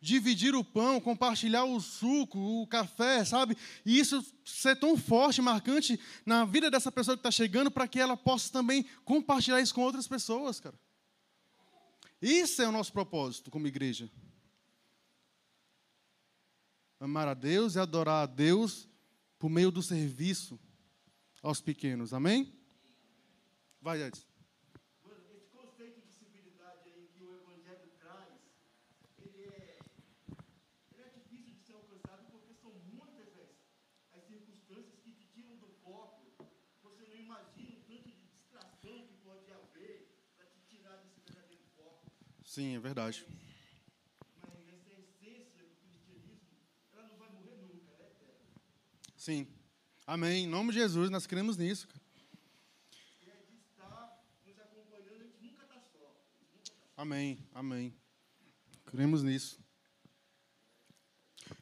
[0.00, 3.56] dividir o pão, compartilhar o suco, o café, sabe?
[3.84, 7.98] E isso ser tão forte, marcante na vida dessa pessoa que está chegando, para que
[7.98, 10.78] ela possa também compartilhar isso com outras pessoas, cara.
[12.20, 14.10] Isso é o nosso propósito como igreja.
[17.00, 18.88] Amar a Deus e adorar a Deus
[19.38, 20.58] por meio do serviço
[21.42, 22.12] aos pequenos.
[22.12, 22.52] Amém?
[23.80, 24.27] Vai, Edson.
[42.48, 43.26] Sim, é verdade.
[44.40, 46.40] Mas essa essência do cristianismo,
[46.94, 48.10] ela não vai morrer nunca.
[49.14, 49.46] Sim.
[50.06, 50.44] Amém.
[50.44, 51.86] Em nome de Jesus, nós cremos nisso.
[51.86, 52.00] Cara.
[56.96, 57.94] Amém, amém.
[58.86, 59.60] Cremos nisso.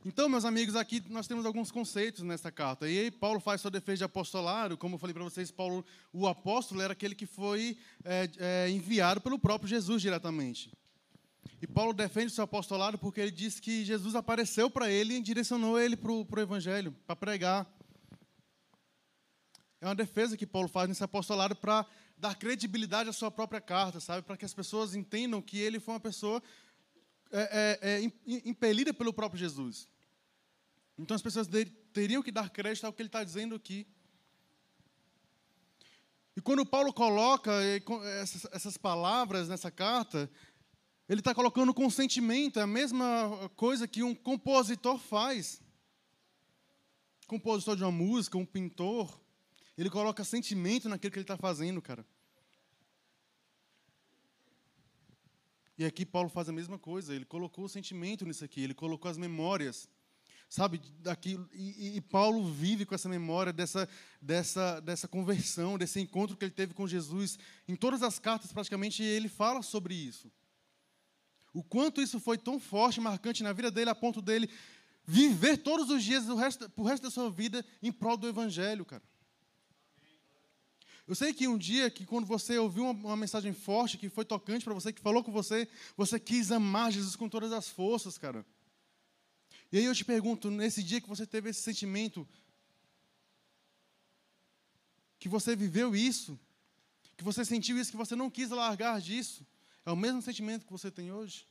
[0.08, 2.88] Então, meus amigos, aqui nós temos alguns conceitos nessa carta.
[2.88, 4.78] E aí, Paulo faz sua defesa de apostolado.
[4.78, 9.20] Como eu falei para vocês, Paulo, o apóstolo, era aquele que foi é, é, enviado
[9.20, 10.72] pelo próprio Jesus diretamente.
[11.60, 15.20] E Paulo defende o seu apostolado porque ele diz que Jesus apareceu para ele e
[15.20, 17.66] direcionou ele para o Evangelho, para pregar.
[19.80, 21.84] É uma defesa que Paulo faz nesse apostolado para
[22.16, 24.22] dar credibilidade à sua própria carta, sabe?
[24.22, 26.40] Para que as pessoas entendam que ele foi uma pessoa
[27.32, 28.12] é, é, é,
[28.48, 29.88] impelida pelo próprio Jesus.
[30.98, 31.48] Então as pessoas
[31.92, 33.86] teriam que dar crédito ao que ele está dizendo aqui.
[36.34, 37.82] E quando Paulo coloca eh,
[38.52, 40.30] essas palavras nessa carta,
[41.08, 45.62] ele está colocando com sentimento, é a mesma coisa que um compositor faz.
[47.26, 49.20] Compositor de uma música, um pintor,
[49.78, 52.06] ele coloca sentimento naquilo que ele está fazendo, cara.
[55.78, 59.10] E aqui Paulo faz a mesma coisa, ele colocou o sentimento nisso aqui, ele colocou
[59.10, 59.88] as memórias
[60.48, 63.88] sabe, daquilo, e, e, Paulo vive com essa memória dessa,
[64.22, 67.38] dessa, dessa conversão, desse encontro que ele teve com Jesus.
[67.66, 70.30] Em todas as cartas, praticamente, ele fala sobre isso.
[71.52, 74.48] O quanto isso foi tão forte, marcante na vida dele, a ponto dele
[75.06, 78.84] viver todos os dias, o resto, o resto da sua vida, em prol do Evangelho,
[78.84, 79.02] cara.
[81.06, 84.24] Eu sei que um dia, que quando você ouviu uma, uma mensagem forte, que foi
[84.24, 88.18] tocante para você, que falou com você, você quis amar Jesus com todas as forças,
[88.18, 88.44] cara.
[89.72, 92.26] E aí eu te pergunto, nesse dia que você teve esse sentimento,
[95.18, 96.38] que você viveu isso,
[97.16, 99.46] que você sentiu isso, que você não quis largar disso,
[99.84, 101.46] é o mesmo sentimento que você tem hoje?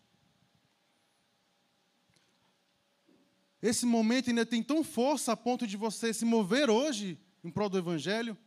[3.62, 7.68] Esse momento ainda tem tão força a ponto de você se mover hoje em prol
[7.68, 8.38] do Evangelho?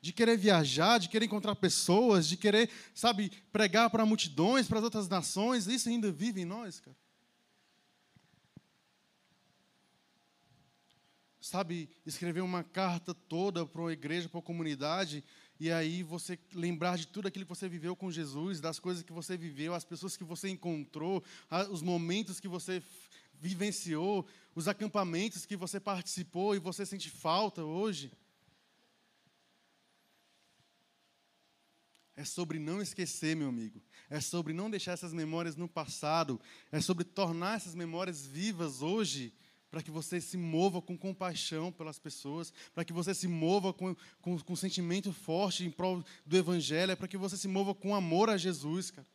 [0.00, 4.84] De querer viajar, de querer encontrar pessoas, de querer, sabe, pregar para multidões, para as
[4.84, 6.96] outras nações, isso ainda vive em nós, cara?
[11.48, 15.24] Sabe, escrever uma carta toda para uma igreja, para uma comunidade,
[15.58, 19.12] e aí você lembrar de tudo aquilo que você viveu com Jesus, das coisas que
[19.12, 21.24] você viveu, as pessoas que você encontrou,
[21.70, 22.82] os momentos que você
[23.40, 28.12] vivenciou, os acampamentos que você participou e você sente falta hoje.
[32.14, 33.80] É sobre não esquecer, meu amigo.
[34.10, 36.40] É sobre não deixar essas memórias no passado.
[36.70, 39.32] É sobre tornar essas memórias vivas hoje
[39.70, 43.94] para que você se mova com compaixão pelas pessoas, para que você se mova com,
[44.20, 47.74] com, com um sentimento forte em prol do Evangelho, é para que você se mova
[47.74, 49.06] com amor a Jesus, cara.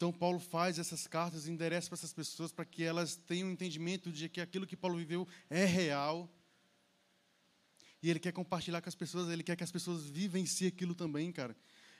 [0.00, 3.52] Então, Paulo faz essas cartas e endereça para essas pessoas para que elas tenham um
[3.52, 6.26] entendimento de que aquilo que Paulo viveu é real.
[8.02, 11.30] E ele quer compartilhar com as pessoas, ele quer que as pessoas vivenciem aquilo também,
[11.30, 11.54] cara.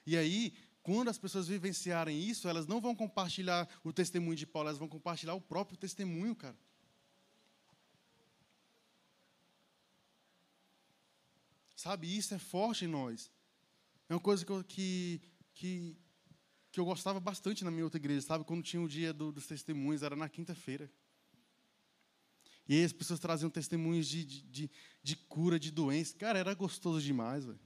[0.06, 4.68] E aí, quando as pessoas vivenciarem isso, elas não vão compartilhar o testemunho de Paulo,
[4.68, 6.56] elas vão compartilhar o próprio testemunho, cara.
[11.76, 13.30] Sabe, isso é forte em nós.
[14.08, 15.20] É uma coisa que eu, que,
[15.54, 15.96] que,
[16.72, 18.44] que eu gostava bastante na minha outra igreja, sabe?
[18.44, 20.90] Quando tinha o dia do, dos testemunhos, era na quinta-feira.
[22.68, 24.70] E aí as pessoas traziam testemunhos de, de, de,
[25.02, 26.16] de cura de doença.
[26.16, 27.60] Cara, era gostoso demais, velho.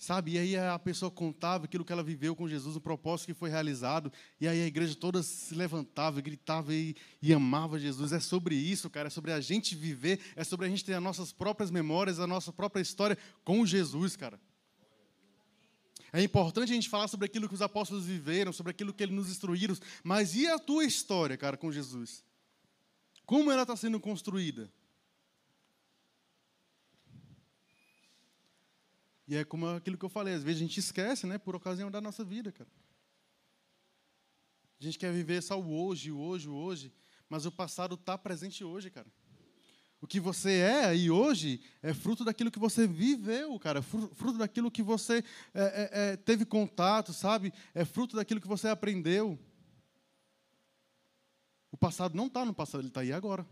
[0.00, 0.32] Sabe?
[0.32, 3.50] E aí a pessoa contava aquilo que ela viveu com Jesus, o propósito que foi
[3.50, 8.10] realizado, e aí a igreja toda se levantava, gritava e, e, amava Jesus.
[8.10, 11.02] É sobre isso, cara, é sobre a gente viver, é sobre a gente ter as
[11.02, 14.40] nossas próprias memórias, a nossa própria história com Jesus, cara.
[16.14, 19.14] É importante a gente falar sobre aquilo que os apóstolos viveram, sobre aquilo que eles
[19.14, 22.24] nos instruíram, mas e a tua história, cara, com Jesus?
[23.26, 24.72] Como ela está sendo construída?
[29.30, 31.88] E é como aquilo que eu falei, às vezes a gente esquece, né, por ocasião
[31.88, 32.68] da nossa vida, cara.
[34.80, 36.92] A gente quer viver só o hoje, o hoje, o hoje,
[37.28, 39.06] mas o passado está presente hoje, cara.
[40.00, 43.80] O que você é aí hoje é fruto daquilo que você viveu, cara.
[43.82, 45.22] Fruto daquilo que você
[45.54, 47.52] é, é, é, teve contato, sabe?
[47.72, 49.38] É fruto daquilo que você aprendeu.
[51.70, 53.46] O passado não está no passado, ele está aí agora.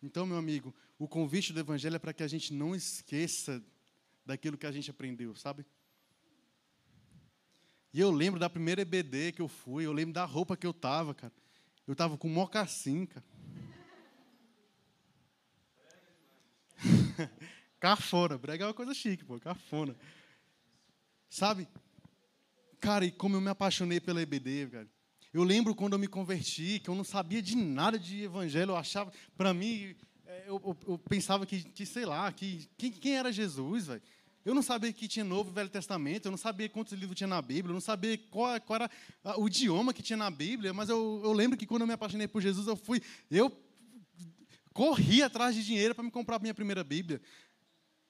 [0.00, 3.62] Então, meu amigo, o convite do Evangelho é para que a gente não esqueça
[4.26, 5.64] daquilo que a gente aprendeu, sabe?
[7.92, 10.74] E eu lembro da primeira EBD que eu fui, eu lembro da roupa que eu
[10.74, 11.32] tava, cara.
[11.86, 13.24] Eu tava com mocassim, cara.
[17.80, 19.96] cafona, brega é uma coisa chique, pô, cafona.
[21.30, 21.68] Sabe?
[22.80, 24.88] Cara, e como eu me apaixonei pela EBD, cara.
[25.32, 28.76] Eu lembro quando eu me converti, que eu não sabia de nada de evangelho, eu
[28.76, 29.94] achava, para mim,
[30.46, 34.02] eu, eu, eu, pensava que, que, sei lá, que quem, quem era Jesus, velho?
[34.44, 37.26] Eu não sabia que tinha Novo e Velho Testamento, eu não sabia quantos livros tinha
[37.26, 38.90] na Bíblia, eu não sabia qual, qual era
[39.36, 42.26] o idioma que tinha na Bíblia, mas eu, eu lembro que quando eu me apaixonei
[42.26, 43.52] por Jesus, eu fui, eu
[44.72, 47.20] corri atrás de dinheiro para me comprar a minha primeira Bíblia.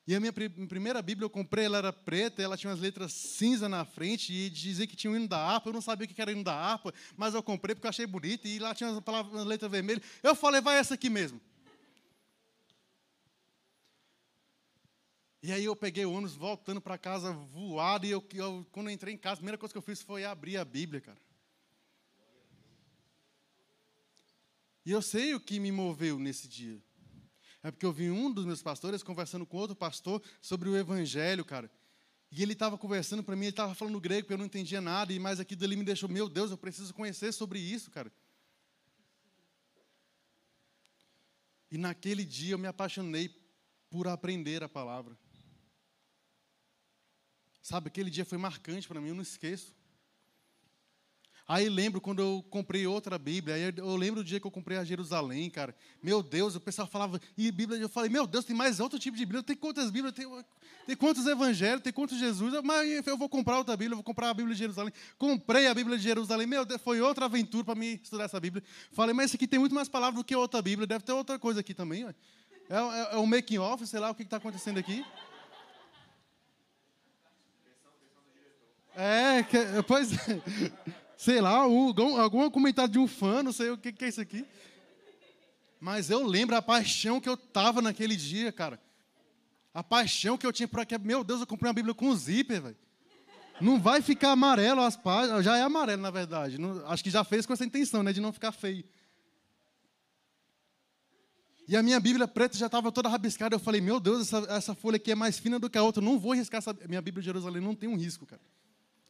[0.07, 3.69] E a minha primeira Bíblia eu comprei, ela era preta, ela tinha umas letras cinza
[3.69, 5.69] na frente e dizia que tinha o um hino da harpa.
[5.69, 7.91] Eu não sabia o que era o hino da harpa, mas eu comprei porque eu
[7.91, 10.01] achei bonito e lá tinha as palavras, letra vermelha.
[10.23, 11.39] Eu falei, vai essa aqui mesmo.
[15.43, 18.93] E aí eu peguei o ônibus voltando para casa voado e eu, eu, quando eu
[18.93, 21.18] entrei em casa, a primeira coisa que eu fiz foi abrir a Bíblia, cara.
[24.84, 26.82] E eu sei o que me moveu nesse dia.
[27.62, 31.45] É porque eu vi um dos meus pastores conversando com outro pastor sobre o evangelho,
[31.45, 31.70] cara.
[32.30, 35.12] E ele estava conversando para mim, ele estava falando grego, porque eu não entendia nada,
[35.12, 38.12] e mais aquilo ali me deixou, meu Deus, eu preciso conhecer sobre isso, cara.
[41.70, 43.28] E naquele dia eu me apaixonei
[43.91, 45.16] por aprender a palavra.
[47.69, 49.75] Sabe, aquele dia foi marcante para mim, eu não esqueço.
[51.47, 54.79] Aí lembro quando eu comprei outra Bíblia, aí eu lembro do dia que eu comprei
[54.79, 55.77] a Jerusalém, cara.
[56.03, 59.19] Meu Deus, o pessoal falava, e Bíblia, eu falei, meu Deus, tem mais outro tipo
[59.19, 60.27] de Bíblia, tem quantas Bíblias, tem,
[60.87, 64.31] tem quantos evangelhos, tem quantos Jesus, mas eu vou comprar outra Bíblia, eu vou comprar
[64.31, 64.95] a Bíblia de Jerusalém.
[65.19, 68.64] Comprei a Bíblia de Jerusalém, meu Deus, foi outra aventura para mim estudar essa Bíblia.
[68.93, 71.39] Falei, mas esse aqui tem muito mais palavras do que outra Bíblia, deve ter outra
[71.39, 72.07] coisa aqui também.
[72.07, 72.14] É,
[72.71, 75.05] é, é um making off, sei lá o que está acontecendo aqui.
[79.01, 80.43] É, que, pois é.
[81.17, 84.21] Sei lá, algum, algum comentário de um fã, não sei o que, que é isso
[84.21, 84.45] aqui.
[85.81, 88.81] Mas eu lembro a paixão que eu tava naquele dia, cara.
[89.73, 90.99] A paixão que eu tinha por aqui.
[90.99, 92.77] Meu Deus, eu comprei uma Bíblia com zíper, velho.
[93.61, 95.45] Não vai ficar amarelo as páginas.
[95.45, 96.59] Já é amarelo, na verdade.
[96.59, 98.13] Não, acho que já fez com essa intenção, né?
[98.13, 98.85] De não ficar feio.
[101.69, 103.55] E a minha Bíblia preta já estava toda rabiscada.
[103.55, 106.03] Eu falei, meu Deus, essa, essa folha aqui é mais fina do que a outra.
[106.03, 106.77] não vou riscar essa.
[106.89, 108.43] Minha Bíblia de Jerusalém não tem um risco, cara.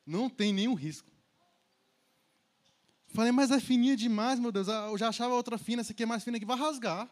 [0.09, 1.07] Não tem nenhum risco.
[3.09, 4.67] Falei, mas é fininha demais, meu Deus.
[4.67, 7.11] Eu já achava outra fina, essa aqui é mais fina que vai rasgar.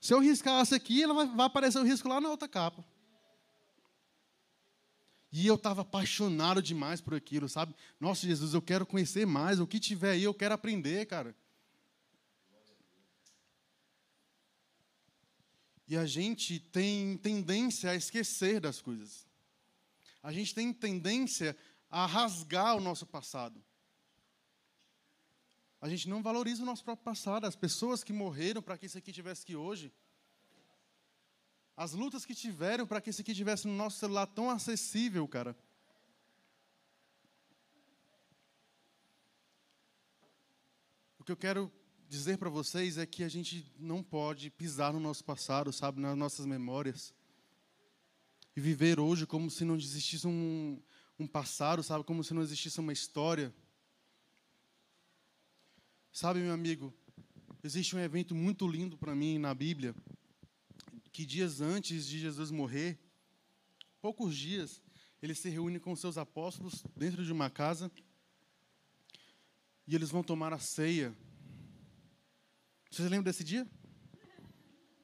[0.00, 2.84] Se eu riscar essa aqui, ela vai, vai aparecer o risco lá na outra capa.
[5.32, 7.74] E eu estava apaixonado demais por aquilo, sabe?
[7.98, 9.58] Nossa, Jesus, eu quero conhecer mais.
[9.58, 11.34] O que tiver aí, eu quero aprender, cara.
[15.88, 19.29] E a gente tem tendência a esquecer das coisas
[20.22, 21.56] a gente tem tendência
[21.88, 23.62] a rasgar o nosso passado.
[25.80, 28.98] A gente não valoriza o nosso próprio passado, as pessoas que morreram para que isso
[28.98, 29.92] aqui tivesse aqui hoje.
[31.74, 35.56] As lutas que tiveram para que isso aqui tivesse no nosso celular tão acessível, cara.
[41.18, 41.72] O que eu quero
[42.06, 46.16] dizer para vocês é que a gente não pode pisar no nosso passado, sabe, nas
[46.16, 47.14] nossas memórias
[48.60, 50.80] viver hoje como se não existisse um,
[51.18, 52.04] um passado, sabe?
[52.04, 53.54] Como se não existisse uma história.
[56.12, 56.92] Sabe, meu amigo,
[57.62, 59.94] existe um evento muito lindo para mim na Bíblia,
[61.12, 62.98] que dias antes de Jesus morrer,
[64.00, 64.82] poucos dias,
[65.22, 67.90] ele se reúne com seus apóstolos dentro de uma casa
[69.86, 71.14] e eles vão tomar a ceia.
[72.90, 73.68] Vocês lembram desse dia?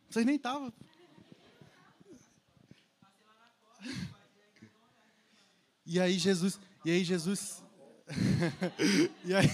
[0.09, 0.73] Vocês nem estavam.
[5.87, 7.63] E aí Jesus, e aí Jesus
[9.25, 9.49] E aí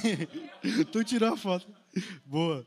[0.93, 1.67] tu tirou a foto.
[2.25, 2.65] Boa.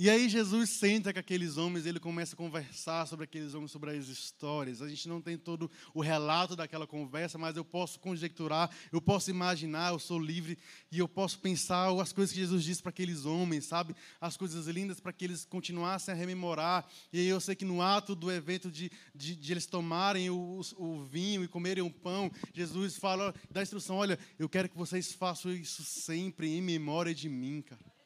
[0.00, 3.90] E aí Jesus senta com aqueles homens, ele começa a conversar sobre aqueles homens, sobre
[3.90, 4.80] as histórias.
[4.80, 9.28] A gente não tem todo o relato daquela conversa, mas eu posso conjecturar, eu posso
[9.28, 10.56] imaginar, eu sou livre
[10.92, 13.92] e eu posso pensar as coisas que Jesus disse para aqueles homens, sabe?
[14.20, 16.86] As coisas lindas para que eles continuassem a rememorar.
[17.12, 20.60] E aí eu sei que no ato do evento de, de, de eles tomarem o,
[20.76, 25.12] o vinho e comerem o pão, Jesus fala, dá instrução: olha, eu quero que vocês
[25.12, 27.97] façam isso sempre em memória de mim, cara.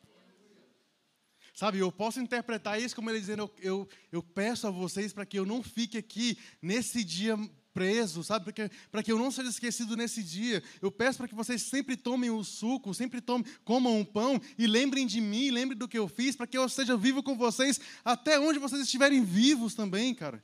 [1.55, 5.27] Sabe, eu posso interpretar isso como ele dizendo: eu, eu, eu peço a vocês para
[5.27, 7.39] que eu não fique aqui nesse dia
[7.73, 8.53] preso, sabe?
[8.91, 10.63] Para que eu não seja esquecido nesse dia.
[10.81, 14.67] Eu peço para que vocês sempre tomem o suco, sempre tomem, comam um pão e
[14.67, 17.81] lembrem de mim, lembrem do que eu fiz, para que eu seja vivo com vocês
[18.05, 20.43] até onde vocês estiverem vivos também, cara.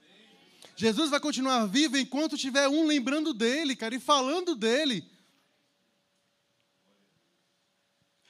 [0.77, 5.05] Jesus vai continuar vivo enquanto tiver um lembrando dele, cara, e falando dele.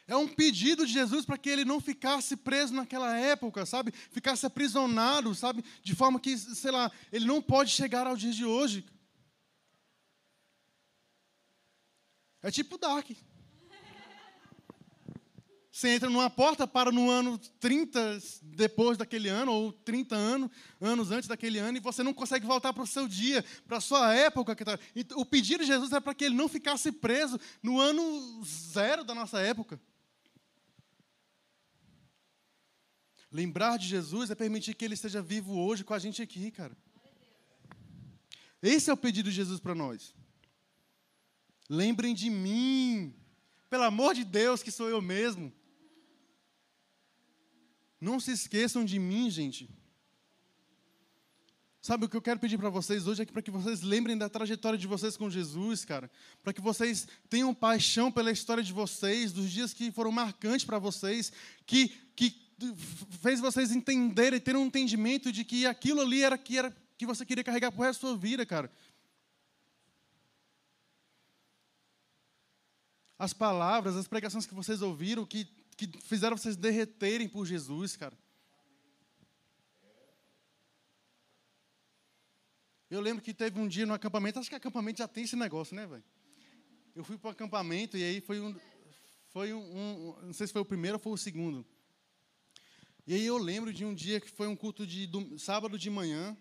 [0.08, 3.92] É um pedido de Jesus para que ele não ficasse preso naquela época, sabe?
[4.10, 5.62] Ficasse aprisionado, sabe?
[5.82, 8.86] De forma que, sei lá, ele não pode chegar ao dia de hoje.
[12.42, 13.10] É tipo Dark.
[15.70, 20.50] Você entra numa porta, para no ano 30 depois daquele ano, ou 30 anos,
[20.80, 23.80] anos antes daquele ano, e você não consegue voltar para o seu dia, para a
[23.80, 24.56] sua época.
[24.56, 24.78] Tá...
[25.16, 29.14] O pedido de Jesus é para que ele não ficasse preso no ano zero da
[29.14, 29.78] nossa época.
[33.30, 36.76] Lembrar de Jesus é permitir que ele esteja vivo hoje com a gente aqui, cara.
[38.62, 40.14] Esse é o pedido de Jesus para nós.
[41.68, 43.14] Lembrem de mim.
[43.68, 45.52] Pelo amor de Deus, que sou eu mesmo.
[48.00, 49.68] Não se esqueçam de mim, gente.
[51.80, 54.16] Sabe, o que eu quero pedir para vocês hoje é que para que vocês lembrem
[54.16, 56.10] da trajetória de vocês com Jesus, cara.
[56.42, 60.78] Para que vocês tenham paixão pela história de vocês, dos dias que foram marcantes para
[60.78, 61.32] vocês,
[61.64, 61.92] que,
[63.20, 67.24] fez vocês entenderem, ter um entendimento de que aquilo ali era que, era que você
[67.24, 68.70] queria carregar pro resto da sua vida, cara.
[73.18, 75.44] As palavras, as pregações que vocês ouviram, que,
[75.76, 78.16] que fizeram vocês derreterem por Jesus, cara.
[82.90, 85.76] Eu lembro que teve um dia no acampamento, acho que acampamento já tem esse negócio,
[85.76, 86.04] né, velho?
[86.94, 88.56] Eu fui para o acampamento e aí foi um,
[89.28, 91.66] foi um, um, não sei se foi o primeiro ou foi o segundo.
[93.08, 95.88] E aí eu lembro de um dia que foi um culto de do, sábado de
[95.88, 96.36] manhã.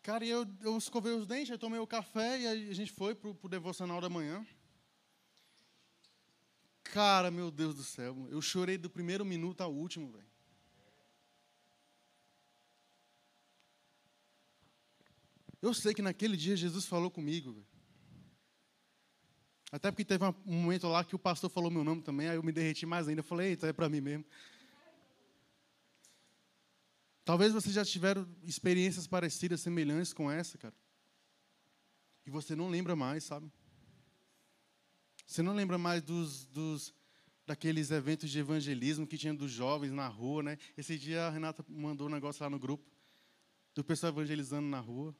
[0.00, 3.34] Cara, eu, eu escovei os dentes, eu tomei o café e a gente foi pro,
[3.34, 4.42] pro devocional da manhã.
[6.82, 10.24] Cara, meu Deus do céu, eu chorei do primeiro minuto ao último, velho.
[15.60, 17.62] Eu sei que naquele dia Jesus falou comigo.
[19.70, 22.42] Até porque teve um momento lá que o pastor falou meu nome também, aí eu
[22.42, 23.20] me derreti mais ainda.
[23.20, 24.24] Eu falei, eita, é para mim mesmo.
[27.24, 30.74] Talvez vocês já tiveram experiências parecidas, semelhantes com essa, cara.
[32.26, 33.50] E você não lembra mais, sabe?
[35.26, 36.94] Você não lembra mais dos, dos
[37.46, 40.58] daqueles eventos de evangelismo que tinha dos jovens na rua, né?
[40.76, 42.84] Esse dia a Renata mandou um negócio lá no grupo
[43.74, 45.14] do pessoal evangelizando na rua.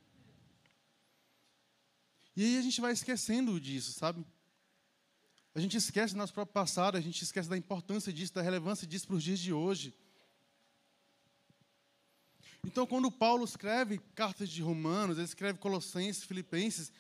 [2.37, 4.25] E aí a gente vai esquecendo disso, sabe?
[5.55, 8.87] A gente esquece do nosso próprio passado, a gente esquece da importância disso, da relevância
[8.87, 9.95] disso para os dias de hoje.
[12.67, 16.91] Então, quando Paulo escreve cartas de Romanos, ele escreve Colossenses, Filipenses,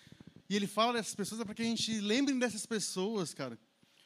[0.48, 3.58] e ele fala dessas pessoas, é para que a gente lembre dessas pessoas, cara.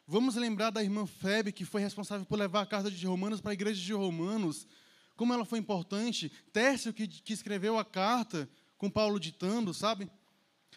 [0.06, 3.50] Vamos lembrar da irmã Febe, que foi responsável por levar a carta de Romanos para
[3.50, 4.66] a igreja de Romanos,
[5.16, 6.32] como ela foi importante.
[6.52, 8.48] Tércio, que, que escreveu a carta,
[8.78, 10.08] com Paulo ditando, sabe?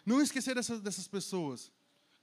[0.04, 1.70] Não esquecer dessas, dessas pessoas.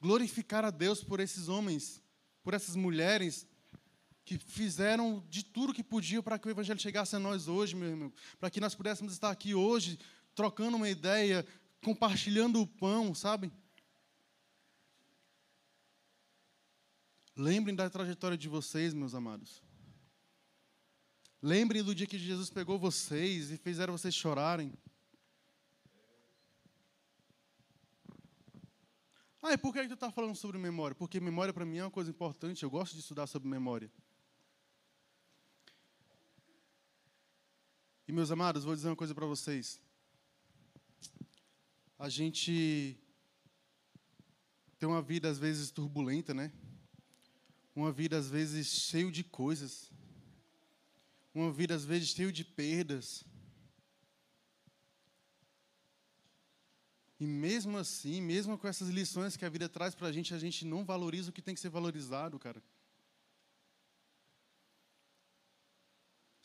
[0.01, 2.03] Glorificar a Deus por esses homens,
[2.43, 3.47] por essas mulheres
[4.29, 7.89] que fizeram de tudo que podiam para que o Evangelho chegasse a nós hoje, meu
[7.89, 8.13] irmão.
[8.39, 9.97] Para que nós pudéssemos estar aqui hoje,
[10.35, 11.43] trocando uma ideia,
[11.83, 13.51] compartilhando o pão, sabe?
[17.35, 19.63] Lembrem da trajetória de vocês, meus amados.
[21.41, 24.71] Lembrem do dia que Jesus pegou vocês e fizeram vocês chorarem.
[29.41, 30.93] Ah, e por que tu está falando sobre memória?
[30.93, 33.91] Porque memória para mim é uma coisa importante, eu gosto de estudar sobre memória.
[38.09, 39.79] E meus amados, vou dizer uma coisa para vocês.
[41.99, 42.97] A gente
[44.79, 46.51] tem uma vida às vezes turbulenta, né?
[47.75, 49.91] Uma vida às vezes cheio de coisas.
[51.35, 53.23] Uma vida às vezes cheio de perdas.
[57.19, 60.39] E mesmo assim, mesmo com essas lições que a vida traz para a gente, a
[60.39, 62.59] gente não valoriza o que tem que ser valorizado, cara.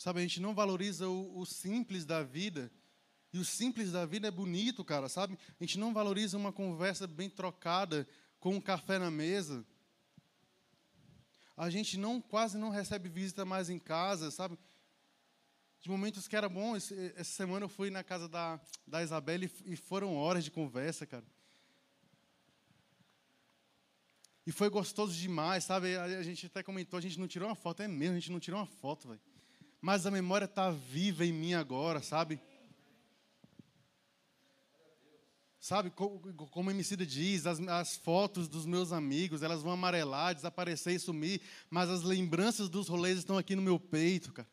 [0.04, 2.70] Sabe, a gente não valoriza o, o, simples da vida.
[3.32, 5.38] E o simples da vida é bonito, cara, sabe?
[5.58, 8.06] A gente não valoriza uma conversa bem trocada
[8.38, 9.64] com um café na mesa.
[11.56, 14.58] A gente não quase não recebe visita mais em casa, sabe?
[15.80, 16.76] de momentos que era bom.
[16.76, 21.24] Essa semana eu fui na casa da, da Isabela e foram horas de conversa, cara.
[24.46, 25.96] E foi gostoso demais, sabe?
[25.96, 28.38] A gente até comentou, a gente não tirou uma foto, é mesmo, a gente não
[28.38, 29.33] tirou uma foto, velho.
[29.84, 32.40] Mas a memória está viva em mim agora, sabe?
[35.60, 40.94] Sabe, como a Emicida diz, as, as, fotos dos meus amigos, elas vão amarelar, desaparecer
[40.94, 44.48] e sumir, mas as lembranças dos rolês estão aqui no meu peito, cara.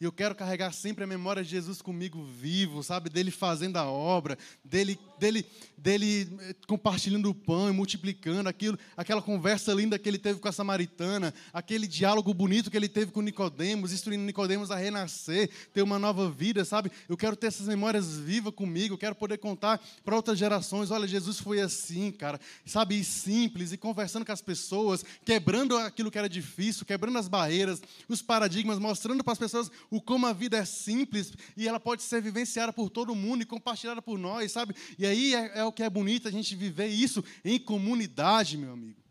[0.00, 3.10] E eu quero carregar sempre a memória de Jesus comigo vivo, sabe?
[3.10, 5.44] Dele fazendo a obra, dele, dele,
[5.76, 10.46] dele eh, compartilhando o pão e multiplicando aquilo, aquela conversa linda que ele teve com
[10.46, 15.82] a samaritana, aquele diálogo bonito que ele teve com Nicodemos, instruindo Nicodemos a renascer, ter
[15.82, 16.92] uma nova vida, sabe?
[17.08, 21.08] Eu quero ter essas memórias vivas comigo, eu quero poder contar para outras gerações, olha,
[21.08, 23.00] Jesus foi assim, cara, sabe?
[23.00, 27.82] E simples, e conversando com as pessoas, quebrando aquilo que era difícil, quebrando as barreiras,
[28.08, 32.02] os paradigmas, mostrando para as pessoas o como a vida é simples e ela pode
[32.02, 34.74] ser vivenciada por todo mundo e compartilhada por nós, sabe?
[34.98, 38.72] E aí é, é o que é bonito a gente viver isso em comunidade, meu
[38.72, 39.02] amigo.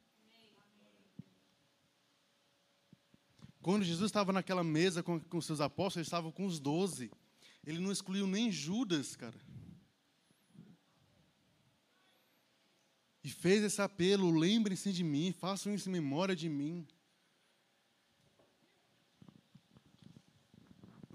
[3.62, 7.12] Quando Jesus estava naquela mesa com, com seus apóstolos, ele estava com os doze.
[7.66, 9.36] Ele não excluiu nem Judas, cara.
[13.22, 16.88] E fez esse apelo: lembrem-se de mim, façam isso em memória de mim.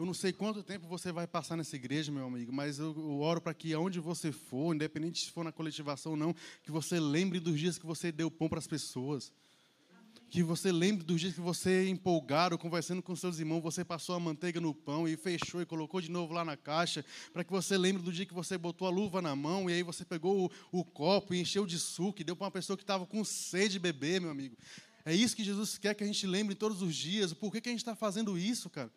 [0.02, 3.20] Eu não sei quanto tempo você vai passar nessa igreja, meu amigo, mas eu, eu
[3.20, 6.34] oro para que aonde você for, independente se for na coletivação ou não,
[6.64, 9.32] que você lembre dos dias que você deu pão para as pessoas.
[10.28, 14.18] Que você lembre dos dias que você, empolgado, conversando com seus irmãos, você passou a
[14.18, 17.04] manteiga no pão e fechou e colocou de novo lá na caixa.
[17.32, 19.84] Para que você lembre do dia que você botou a luva na mão e aí
[19.84, 22.82] você pegou o, o copo e encheu de suco e deu para uma pessoa que
[22.82, 24.56] estava com sede de beber, meu amigo.
[25.04, 27.32] É isso que Jesus quer que a gente lembre todos os dias.
[27.32, 28.90] Por que, que a gente está fazendo isso, cara?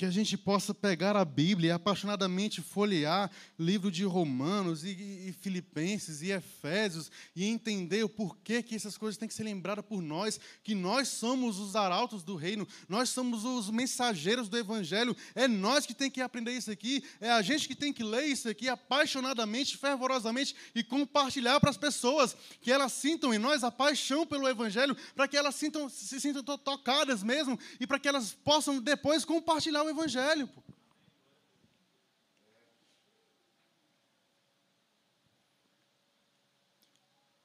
[0.00, 4.88] Que a gente possa pegar a Bíblia e apaixonadamente folhear livro de Romanos e,
[5.28, 9.84] e, Filipenses e Efésios e entender o porquê que essas coisas têm que ser lembradas
[9.84, 15.14] por nós, que nós somos os arautos do reino, nós somos os mensageiros do Evangelho,
[15.34, 18.24] é nós que tem que aprender isso aqui, é a gente que tem que ler
[18.24, 23.70] isso aqui apaixonadamente, fervorosamente e compartilhar para as pessoas, que elas sintam em nós a
[23.70, 28.32] paixão pelo Evangelho, para que elas sintam, se sintam tocadas mesmo e para que elas
[28.32, 30.48] possam depois compartilhar o Evangelho.
[30.48, 30.62] Pô.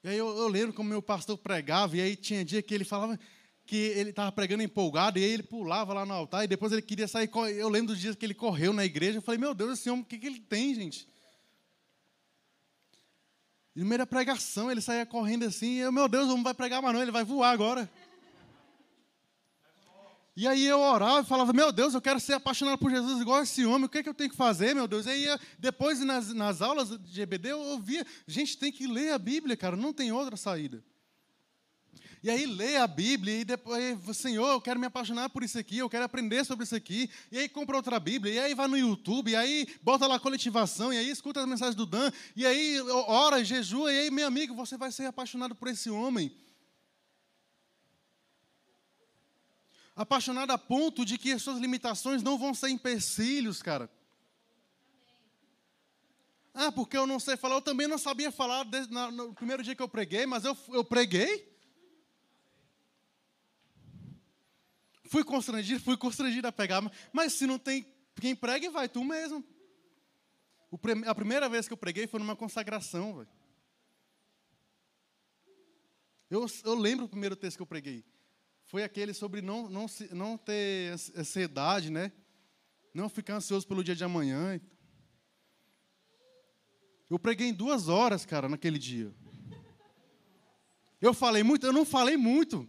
[0.06, 2.84] E aí eu, eu lembro como meu pastor pregava, e aí tinha dia que ele
[2.84, 3.18] falava
[3.66, 6.80] que ele estava pregando empolgado, e aí ele pulava lá no altar, e depois ele
[6.80, 7.28] queria sair.
[7.56, 10.02] Eu lembro dos dias que ele correu na igreja, eu falei, meu Deus, esse homem,
[10.02, 11.08] o que, que ele tem, gente?
[13.74, 16.44] E no meio da pregação, ele saía correndo assim, e eu, meu Deus, o homem
[16.44, 17.90] vai pregar mais não, ele vai voar agora.
[20.36, 23.42] E aí eu orava e falava, meu Deus, eu quero ser apaixonado por Jesus igual
[23.42, 25.06] esse homem, o que, é que eu tenho que fazer, meu Deus?
[25.06, 25.26] E aí
[25.58, 29.76] depois nas, nas aulas de EBD eu ouvia, gente tem que ler a Bíblia, cara,
[29.76, 30.84] não tem outra saída.
[32.22, 35.78] E aí lê a Bíblia e depois, Senhor, eu quero me apaixonar por isso aqui,
[35.78, 37.08] eu quero aprender sobre isso aqui.
[37.30, 40.92] E aí compra outra Bíblia, e aí vai no YouTube, e aí bota lá coletivação,
[40.92, 44.54] e aí escuta as mensagens do Dan, e aí ora, jejua, e aí, meu amigo,
[44.54, 46.32] você vai ser apaixonado por esse homem.
[49.96, 53.90] Apaixonado a ponto de que as suas limitações não vão ser empecilhos, cara.
[56.52, 57.56] Ah, porque eu não sei falar.
[57.56, 60.84] Eu também não sabia falar desde, no primeiro dia que eu preguei, mas eu, eu
[60.84, 61.50] preguei.
[65.04, 66.82] Fui constrangido, fui constrangido a pegar.
[67.12, 67.86] Mas se não tem
[68.20, 69.42] quem pregue, vai tu mesmo.
[70.70, 73.28] O, a primeira vez que eu preguei foi numa consagração, velho.
[76.28, 78.04] Eu, eu lembro o primeiro texto que eu preguei
[78.66, 82.12] foi aquele sobre não, não, não ter ansiedade, né?
[82.92, 84.60] Não ficar ansioso pelo dia de amanhã.
[87.08, 89.14] Eu preguei em duas horas, cara, naquele dia.
[91.00, 92.68] Eu falei muito, eu não falei muito.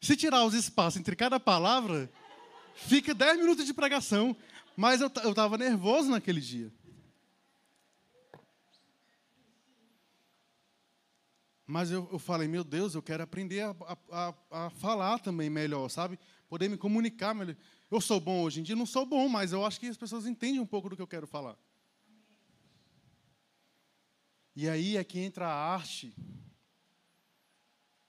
[0.00, 2.10] Se tirar os espaços entre cada palavra,
[2.74, 4.34] fica dez minutos de pregação.
[4.74, 6.72] Mas eu estava nervoso naquele dia.
[11.66, 13.76] Mas eu, eu falei, meu Deus, eu quero aprender a,
[14.10, 16.18] a, a, falar também melhor, sabe?
[16.48, 17.56] Poder me comunicar melhor.
[17.90, 18.74] Eu sou bom hoje em dia?
[18.74, 21.06] Não sou bom, mas eu acho que as pessoas entendem um pouco do que eu
[21.06, 21.56] quero falar.
[24.54, 26.14] E aí é que entra a arte.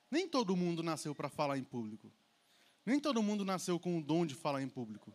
[0.09, 2.11] Nem todo mundo nasceu para falar em público.
[2.85, 5.13] Nem todo mundo nasceu com o dom de falar em público.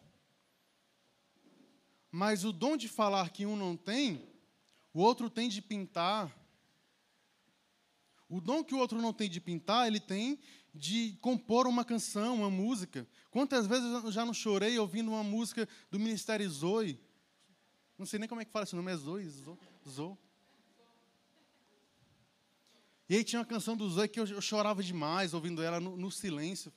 [2.11, 4.27] Mas o dom de falar que um não tem,
[4.95, 6.35] o outro tem de pintar,
[8.29, 10.39] o dom que o outro não tem de pintar, ele tem
[10.75, 13.07] de compor uma canção, uma música.
[13.31, 17.01] Quantas vezes eu já não chorei ouvindo uma música do Ministério Zoe?
[17.97, 19.29] Não sei nem como é que fala esse nome, é Zoe?
[19.29, 19.59] Zoe?
[19.89, 20.17] Zoe?
[23.09, 25.97] E aí tinha uma canção do Zoe que eu, eu chorava demais ouvindo ela no,
[25.97, 26.73] no silêncio.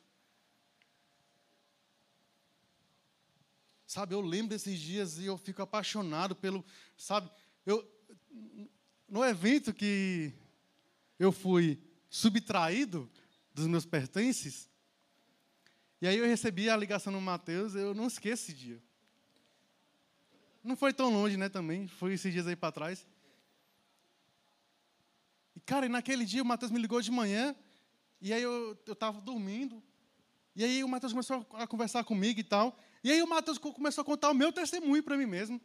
[3.86, 6.64] Sabe, eu lembro desses dias e eu fico apaixonado pelo,
[6.96, 7.30] sabe,
[7.66, 7.86] eu
[9.10, 10.34] no evento que
[11.22, 13.08] eu fui subtraído
[13.54, 14.68] dos meus pertences.
[16.02, 18.82] E aí eu recebi a ligação no Mateus, eu não esqueço esse dia.
[20.64, 21.88] Não foi tão longe, né, também.
[21.88, 23.08] Foi esses dias aí para trás.
[25.56, 27.56] E, cara, naquele dia o Mateus me ligou de manhã,
[28.20, 29.82] e aí eu estava dormindo.
[30.56, 32.76] E aí o Mateus começou a conversar comigo e tal.
[33.04, 35.62] E aí o Mateus começou a contar o meu testemunho para mim mesmo.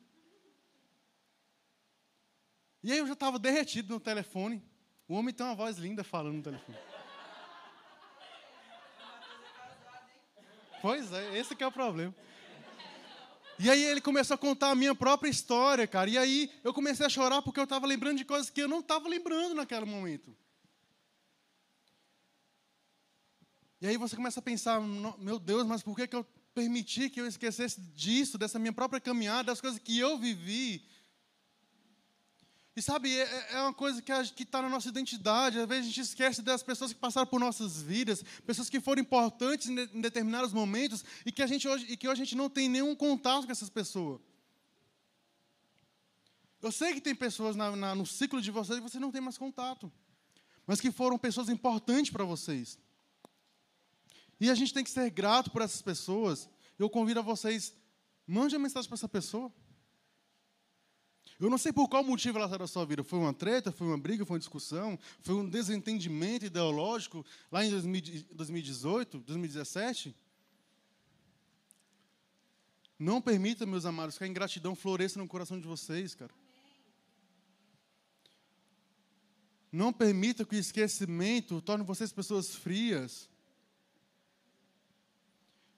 [2.83, 4.63] E aí eu já estava derretido no telefone.
[5.09, 6.79] O homem tem uma voz linda falando no telefone.
[10.83, 12.15] Pois é, esse que é o problema.
[13.59, 16.11] E aí ele começou a contar a minha própria história, cara.
[16.11, 18.81] E aí eu comecei a chorar porque eu estava lembrando de coisas que eu não
[18.81, 20.37] estava lembrando naquele momento.
[23.81, 27.21] E aí você começa a pensar, meu Deus, mas por que, que eu permiti que
[27.21, 30.85] eu esquecesse disso, dessa minha própria caminhada, das coisas que eu vivi?
[32.77, 35.59] E sabe, é, é uma coisa que está na nossa identidade.
[35.59, 39.01] Às vezes a gente esquece das pessoas que passaram por nossas vidas, pessoas que foram
[39.01, 42.51] importantes em determinados momentos e que, a gente hoje, e que hoje a gente não
[42.51, 44.21] tem nenhum contato com essas pessoas.
[46.61, 49.23] Eu sei que tem pessoas na, na, no ciclo de vocês que você não tem
[49.23, 49.91] mais contato,
[50.67, 52.79] mas que foram pessoas importantes para vocês.
[54.39, 56.47] E a gente tem que ser grato por essas pessoas.
[56.79, 57.75] Eu convido a vocês,
[58.27, 59.51] mande a mensagem para essa pessoa.
[61.39, 63.05] Eu não sei por qual motivo ela saiu da sua vida.
[63.05, 67.71] Foi uma treta, foi uma briga, foi uma discussão, foi um desentendimento ideológico lá em
[67.71, 70.17] 2018, 2017.
[72.99, 76.33] Não permita, meus amados, que a ingratidão floresça no coração de vocês, cara.
[79.71, 83.29] Não permita que o esquecimento torne vocês pessoas frias.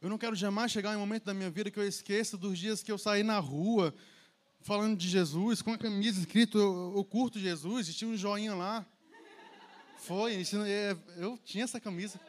[0.00, 2.56] Eu não quero jamais chegar em um momento da minha vida que eu esqueça dos
[2.56, 3.92] dias que eu saí na rua
[4.60, 8.54] falando de Jesus, com a camisa escrito eu, eu curto Jesus, e tinha um joinha
[8.54, 8.86] lá.
[9.98, 12.20] Foi, é, eu tinha essa camisa.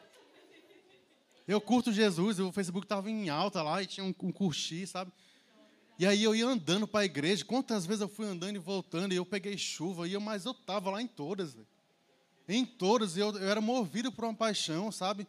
[1.46, 5.12] Eu curto Jesus, o Facebook estava em alta lá e tinha um, um curtir, sabe?
[5.98, 7.44] E aí eu ia andando para a igreja.
[7.44, 10.52] Quantas vezes eu fui andando e voltando e eu peguei chuva, e eu, mas eu
[10.52, 11.52] estava lá em todas.
[11.52, 11.66] Véio.
[12.48, 15.26] Em todas, eu, eu era movido por uma paixão, sabe?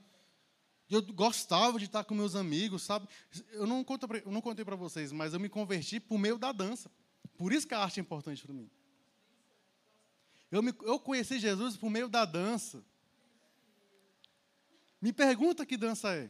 [0.91, 3.07] Eu gostava de estar com meus amigos, sabe?
[3.53, 6.51] Eu não, conto, eu não contei para vocês, mas eu me converti por meio da
[6.51, 6.91] dança.
[7.37, 8.69] Por isso que a arte é importante para mim.
[10.51, 12.83] Eu, me, eu conheci Jesus por meio da dança.
[15.01, 16.29] Me pergunta que dança é.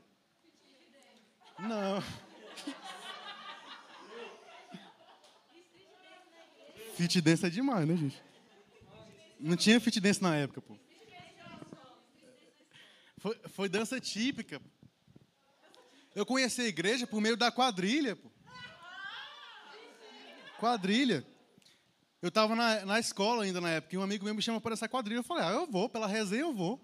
[1.58, 2.00] Não.
[6.96, 8.24] Fit dance é demais, né, gente?
[9.40, 10.78] Não tinha fit dance na época, pô.
[13.22, 14.60] Foi, foi dança típica.
[16.16, 18.16] Eu conheci a igreja por meio da quadrilha.
[18.16, 18.32] Pô.
[20.60, 21.24] Quadrilha.
[22.20, 24.74] Eu estava na, na escola ainda na época, e um amigo meu me chamou para
[24.74, 25.20] essa quadrilha.
[25.20, 26.84] Eu falei, ah, eu vou, pela resenha eu vou.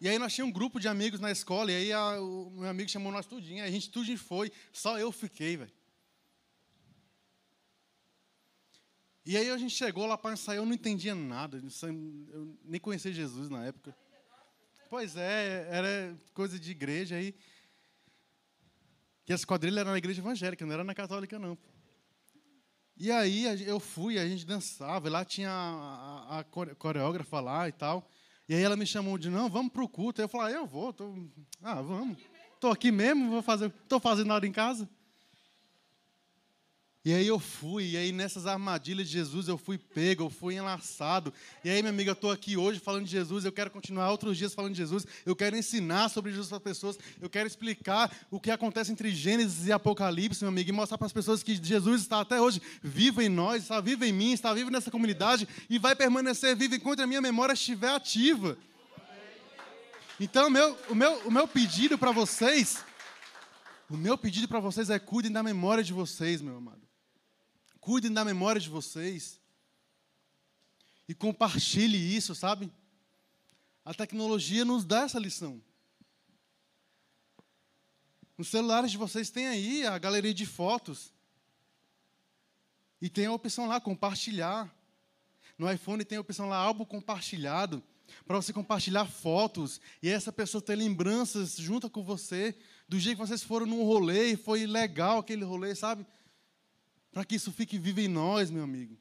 [0.00, 2.70] E aí nós tínhamos um grupo de amigos na escola, e aí a, o meu
[2.70, 5.72] amigo chamou nós tudinho, a gente tudinho foi, só eu fiquei, velho.
[9.26, 11.62] E aí a gente chegou lá para ensaiar, eu não entendia nada,
[12.32, 13.94] eu nem conhecia Jesus na época.
[14.92, 17.34] Pois é, era coisa de igreja aí.
[19.24, 21.56] Que essa quadrilha era na igreja evangélica, não era na católica, não.
[22.94, 27.72] E aí eu fui, a gente dançava, e lá tinha a, a, coreógrafa lá e
[27.72, 28.06] tal.
[28.46, 30.20] E aí ela me chamou de, não, vamos para o culto.
[30.20, 31.10] Aí eu falei, ah, eu vou, tô,
[31.62, 32.18] ah, vamos.
[32.54, 34.86] Estou aqui mesmo, vou fazer, estou fazendo nada em casa.
[37.04, 40.54] E aí eu fui, e aí nessas armadilhas de Jesus eu fui pego, eu fui
[40.54, 41.34] enlaçado.
[41.64, 44.38] E aí, minha amiga, eu estou aqui hoje falando de Jesus, eu quero continuar outros
[44.38, 48.16] dias falando de Jesus, eu quero ensinar sobre Jesus para as pessoas, eu quero explicar
[48.30, 51.56] o que acontece entre Gênesis e Apocalipse, meu amigo, e mostrar para as pessoas que
[51.56, 55.48] Jesus está até hoje vivo em nós, está vivo em mim, está vivo nessa comunidade
[55.68, 58.56] e vai permanecer vivo enquanto a minha memória estiver ativa.
[60.20, 62.84] Então, meu, o, meu, o meu pedido para vocês,
[63.90, 66.91] o meu pedido para vocês é cuidem da memória de vocês, meu amado.
[67.82, 69.40] Cuidem da memória de vocês.
[71.08, 72.72] E compartilhe isso, sabe?
[73.84, 75.60] A tecnologia nos dá essa lição.
[78.38, 81.12] Nos celulares de vocês tem aí a galeria de fotos.
[83.00, 84.72] E tem a opção lá, compartilhar.
[85.58, 87.82] No iPhone tem a opção lá, álbum compartilhado.
[88.24, 89.80] Para você compartilhar fotos.
[90.00, 92.56] E essa pessoa ter lembranças junto com você.
[92.88, 96.06] Do dia que vocês foram num rolê e foi legal aquele rolê, sabe?
[97.12, 98.98] Para que isso fique vivo em nós, meu amigo.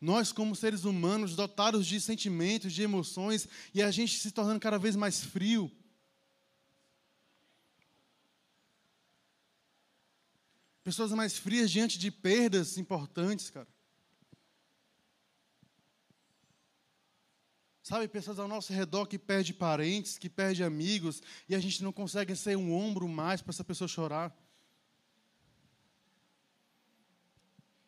[0.00, 4.78] Nós, como seres humanos, dotados de sentimentos, de emoções, e a gente se tornando cada
[4.78, 5.70] vez mais frio.
[10.82, 13.68] Pessoas mais frias diante de perdas importantes, cara.
[17.82, 21.92] Sabe, pessoas ao nosso redor que perdem parentes, que perdem amigos, e a gente não
[21.92, 24.36] consegue ser um ombro mais para essa pessoa chorar.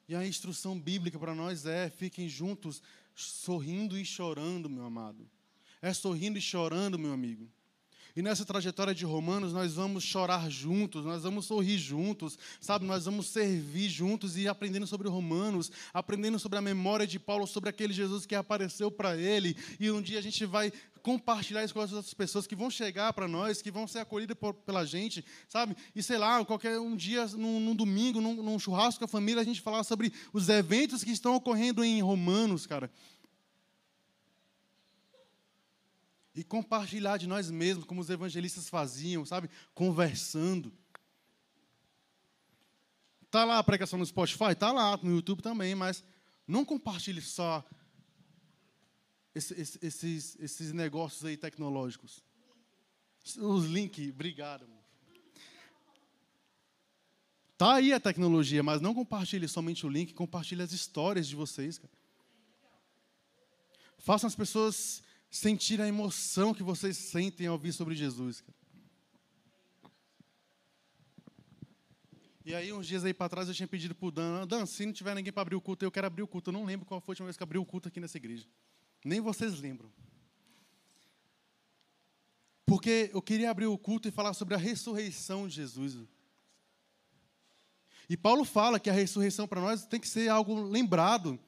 [0.09, 2.82] E a instrução bíblica para nós é: fiquem juntos,
[3.14, 5.28] sorrindo e chorando, meu amado.
[5.80, 7.48] É sorrindo e chorando, meu amigo.
[8.16, 12.84] E nessa trajetória de Romanos, nós vamos chorar juntos, nós vamos sorrir juntos, sabe?
[12.84, 17.70] Nós vamos servir juntos e aprendendo sobre Romanos, aprendendo sobre a memória de Paulo, sobre
[17.70, 19.57] aquele Jesus que apareceu para ele.
[19.80, 20.72] E um dia a gente vai
[21.05, 24.38] compartilhar isso com as outras pessoas que vão chegar para nós, que vão ser acolhidas
[24.38, 25.76] por, pela gente, sabe?
[25.94, 29.42] E sei lá, qualquer um dia, num, num domingo, num, num churrasco com a família,
[29.42, 32.90] a gente falar sobre os eventos que estão ocorrendo em Romanos, cara.
[36.34, 39.48] e compartilhar de nós mesmos, como os evangelistas faziam, sabe?
[39.72, 40.72] Conversando.
[43.30, 44.52] Tá lá a pregação no Spotify?
[44.59, 46.02] Tá lá, no YouTube também, mas
[46.44, 47.64] Não compartilhe só
[49.35, 52.22] esse, esse, esses, esses negócios aí tecnológicos.
[53.39, 54.66] Os links, obrigado.
[57.57, 61.78] Tá aí a tecnologia, mas não compartilhe somente o link, compartilhe as histórias de vocês,
[61.78, 61.93] cara.
[63.99, 68.55] Façam as pessoas sentirem a emoção que vocês sentem ao ouvir sobre Jesus, cara.
[72.45, 74.85] E aí, uns dias aí para trás, eu tinha pedido para o Dan, Dan, se
[74.85, 76.51] não tiver ninguém para abrir o culto, eu quero abrir o culto.
[76.51, 78.47] Eu não lembro qual foi a última vez que abri o culto aqui nessa igreja.
[79.05, 79.92] Nem vocês lembram.
[82.64, 85.96] Porque eu queria abrir o culto e falar sobre a ressurreição de Jesus.
[88.09, 91.38] E Paulo fala que a ressurreição para nós tem que ser algo lembrado,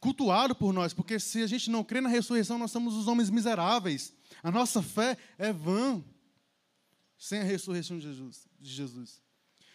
[0.00, 3.28] cultuado por nós, porque se a gente não crê na ressurreição, nós somos os homens
[3.28, 4.14] miseráveis.
[4.42, 6.02] A nossa fé é vã
[7.16, 8.48] sem a ressurreição de Jesus.
[8.60, 9.20] De Jesus.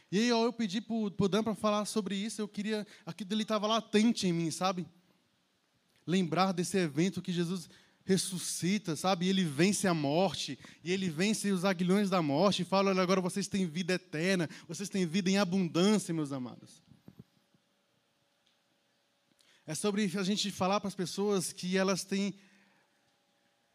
[0.09, 3.43] E aí eu pedi para o Dan para falar sobre isso, eu queria, aquilo ele
[3.43, 4.87] estava latente em mim, sabe?
[6.05, 7.69] Lembrar desse evento que Jesus
[8.05, 9.27] ressuscita, sabe?
[9.27, 13.21] Ele vence a morte, e ele vence os aguilhões da morte, e fala: olha, agora
[13.21, 16.83] vocês têm vida eterna, vocês têm vida em abundância, meus amados.
[19.65, 22.35] É sobre a gente falar para as pessoas que elas têm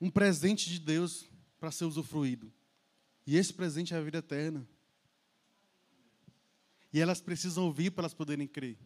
[0.00, 1.24] um presente de Deus
[1.58, 2.52] para ser usufruído.
[3.26, 4.68] E esse presente é a vida eterna.
[6.92, 8.78] E elas precisam ouvir para elas poderem crer.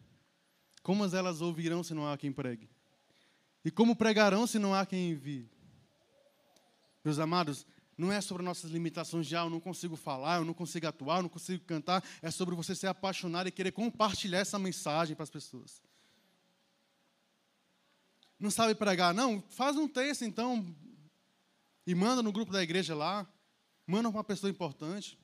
[0.81, 2.69] Como elas ouvirão se não há quem pregue?
[3.63, 5.49] E como pregarão se não há quem envie?
[7.03, 7.65] Meus amados,
[7.97, 11.17] não é sobre nossas limitações de, ah, eu não consigo falar, eu não consigo atuar,
[11.17, 12.03] eu não consigo cantar.
[12.21, 15.81] É sobre você ser apaixonado e querer compartilhar essa mensagem para as pessoas.
[18.39, 19.13] Não sabe pregar?
[19.13, 20.65] Não, faz um texto então
[21.85, 23.27] e manda no grupo da igreja lá.
[23.85, 25.19] Manda para uma pessoa importante.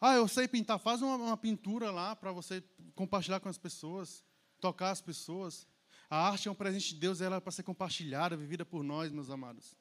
[0.00, 0.78] Ah, eu sei pintar.
[0.78, 2.62] Faz uma, uma pintura lá para você
[2.94, 4.24] compartilhar com as pessoas,
[4.64, 5.66] tocar as pessoas.
[6.08, 9.12] A arte é um presente de Deus, ela é para ser compartilhada, vivida por nós,
[9.12, 9.76] meus amados.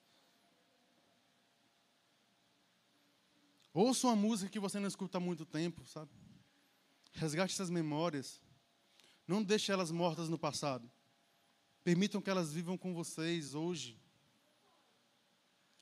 [3.74, 6.12] Ouça uma música que você não escuta há muito tempo, sabe?
[7.14, 8.42] Resgate essas memórias.
[9.26, 10.92] Não deixe elas mortas no passado.
[11.82, 13.98] Permitam que elas vivam com vocês hoje.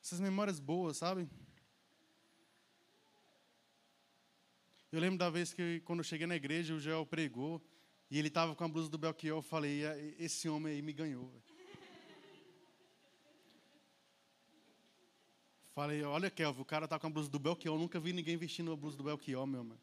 [0.04, 1.28] Essas memórias boas, sabe?
[4.92, 7.60] Eu lembro da vez que, quando eu cheguei na igreja, o Joel pregou
[8.12, 9.38] e ele estava com a blusa do Belchior.
[9.38, 9.84] Eu falei:
[10.20, 11.32] esse homem aí me ganhou.
[15.74, 17.74] Falei: olha, Kelvin, o cara tá com a blusa do Belchior.
[17.74, 19.78] Eu nunca vi ninguém vestindo a blusa do Belchior, meu irmão.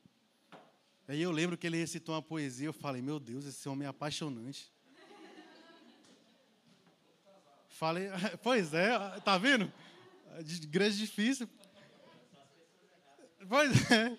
[1.09, 2.67] Aí eu lembro que ele recitou uma poesia.
[2.67, 4.71] Eu falei: meu Deus, esse homem é apaixonante.
[7.71, 8.09] Falei:
[8.45, 9.73] pois é, tá vendo?
[10.45, 11.49] De grande difícil.
[13.49, 14.19] Pois é.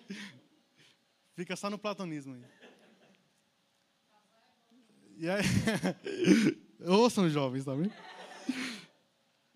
[1.36, 2.59] Fica só no platonismo aí.
[5.20, 5.44] E aí,
[6.88, 7.92] ouçam jovens, tá vendo?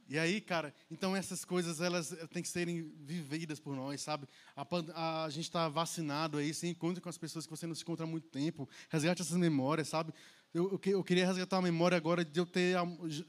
[0.07, 4.29] E aí, cara, então essas coisas elas têm que serem vividas por nós, sabe?
[4.55, 7.81] A, a gente está vacinado aí, se encontra com as pessoas que você não se
[7.81, 10.13] encontra há muito tempo, resgate essas memórias, sabe?
[10.53, 12.77] Eu, eu, eu queria resgatar a memória agora de eu ter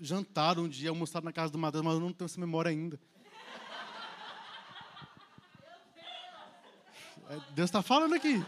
[0.02, 3.00] jantado um dia, almoçado na casa do Matheus, mas eu não tenho essa memória ainda.
[7.30, 8.44] É, Deus está falando aqui.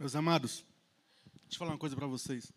[0.00, 0.64] Meus amados,
[1.42, 2.50] deixa eu falar uma coisa para vocês.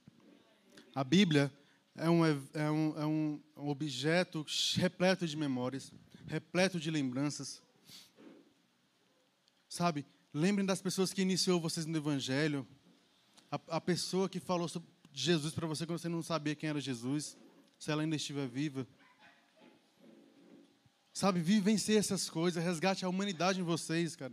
[0.95, 1.51] A Bíblia
[1.93, 5.91] é um, é, um, é um objeto repleto de memórias,
[6.25, 7.61] repleto de lembranças.
[9.67, 12.65] Sabe, lembrem das pessoas que iniciou vocês no Evangelho,
[13.51, 16.79] a, a pessoa que falou sobre Jesus para você quando você não sabia quem era
[16.79, 17.35] Jesus,
[17.77, 18.87] se ela ainda estiver viva.
[21.11, 24.31] Sabe, vivencie essas coisas, resgate a humanidade em vocês, cara.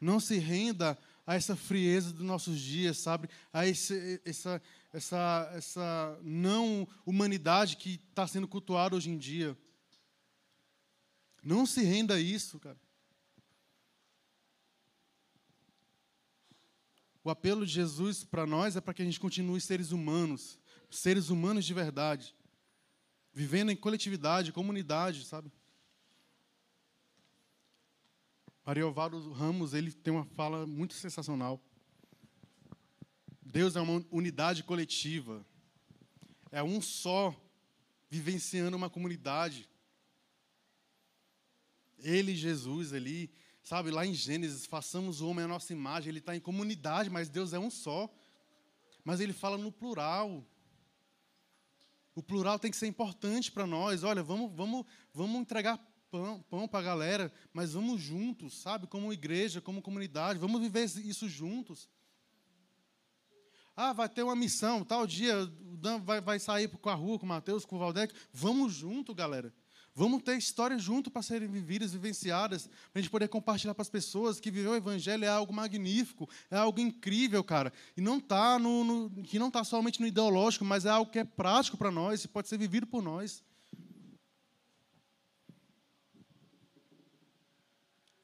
[0.00, 3.28] Não se renda a essa frieza dos nossos dias, sabe?
[3.52, 9.56] A esse, essa, essa, essa não humanidade que está sendo cultuada hoje em dia.
[11.42, 12.78] Não se renda a isso, cara.
[17.22, 20.58] O apelo de Jesus para nós é para que a gente continue seres humanos,
[20.90, 22.34] seres humanos de verdade
[23.38, 25.52] vivendo em coletividade, comunidade, sabe?
[28.68, 31.58] Ariovaldo Ramos, ele tem uma fala muito sensacional.
[33.40, 35.42] Deus é uma unidade coletiva.
[36.52, 37.34] É um só
[38.10, 39.66] vivenciando uma comunidade.
[41.98, 43.30] Ele, Jesus, ali,
[43.62, 46.10] sabe, lá em Gênesis, façamos o homem à nossa imagem.
[46.10, 48.06] Ele está em comunidade, mas Deus é um só.
[49.02, 50.46] Mas ele fala no plural.
[52.14, 54.02] O plural tem que ser importante para nós.
[54.04, 55.78] Olha, vamos, vamos, vamos entregar
[56.10, 58.86] pão, pão para a galera, mas vamos juntos, sabe?
[58.86, 61.88] Como igreja, como comunidade, vamos viver isso juntos.
[63.76, 67.18] Ah, vai ter uma missão, tal dia, o Dan vai, vai sair com a rua,
[67.18, 68.12] com o Mateus, com o Valdec.
[68.32, 69.54] Vamos junto, galera.
[69.94, 73.88] Vamos ter histórias junto para serem vividas, vivenciadas, para a gente poder compartilhar para as
[73.88, 77.72] pessoas que viver o Evangelho é algo magnífico, é algo incrível, cara.
[77.96, 81.18] E não tá no, no que não está somente no ideológico, mas é algo que
[81.18, 83.42] é prático para nós e pode ser vivido por nós.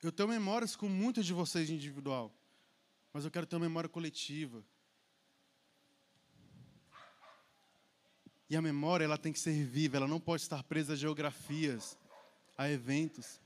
[0.04, 2.30] Eu tenho memórias com muitos de vocês individual,
[3.10, 4.62] mas eu quero ter uma memória coletiva.
[8.50, 11.96] E a memória ela tem que ser viva, ela não pode estar presa a geografias,
[12.54, 13.40] a eventos.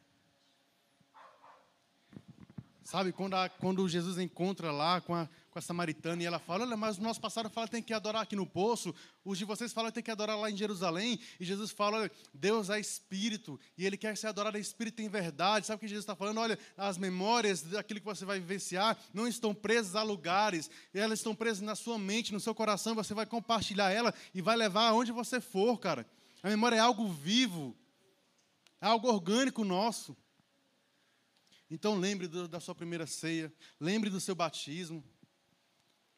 [2.82, 6.64] Sabe, quando, a, quando Jesus encontra lá com a, com a samaritana e ela fala:
[6.64, 8.94] Olha, mas o nosso passado fala que tem que adorar aqui no poço,
[9.24, 11.18] os de vocês falam que tem que adorar lá em Jerusalém.
[11.38, 15.66] E Jesus fala: Olha, Deus é espírito e ele quer ser adorado espírito em verdade.
[15.66, 16.38] Sabe o que Jesus está falando?
[16.38, 21.34] Olha, as memórias daquilo que você vai vivenciar não estão presas a lugares, elas estão
[21.34, 22.94] presas na sua mente, no seu coração.
[22.94, 26.06] Você vai compartilhar ela e vai levar aonde você for, cara.
[26.42, 27.76] A memória é algo vivo,
[28.80, 30.16] é algo orgânico nosso.
[31.70, 35.04] Então lembre do, da sua primeira ceia, lembre do seu batismo,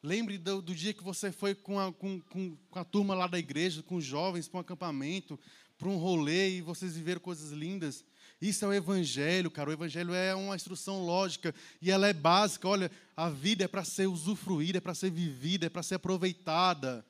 [0.03, 3.27] lembre do, do dia que você foi com a, com, com, com a, turma lá
[3.27, 5.39] da igreja, com os jovens, para um acampamento,
[5.79, 8.05] para um rolê e vocês viveram coisas lindas.
[8.41, 9.69] Isso é o Evangelho, cara.
[9.69, 12.67] O Evangelho é uma instrução lógica e ela é básica.
[12.67, 17.05] Olha, a vida é para ser usufruída, é para ser vivida, é para ser aproveitada.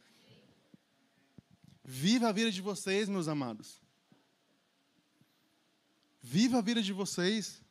[1.84, 3.80] Viva a vida de vocês, meus amados.
[6.22, 7.62] Viva a vida de vocês.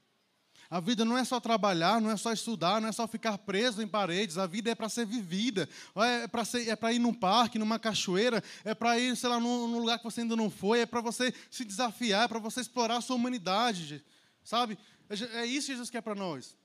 [0.70, 3.82] A vida não é só trabalhar, não é só estudar, não é só ficar preso
[3.82, 4.38] em paredes.
[4.38, 5.68] A vida é para ser vivida.
[5.96, 9.80] É para é ir num parque, numa cachoeira, é para ir, sei lá, num, num,
[9.80, 12.98] lugar que você ainda não foi, é para você se desafiar, é para você explorar
[12.98, 14.06] a sua humanidade,
[14.44, 14.78] sabe?
[15.10, 16.56] É, é isso que Jesus quer para nós.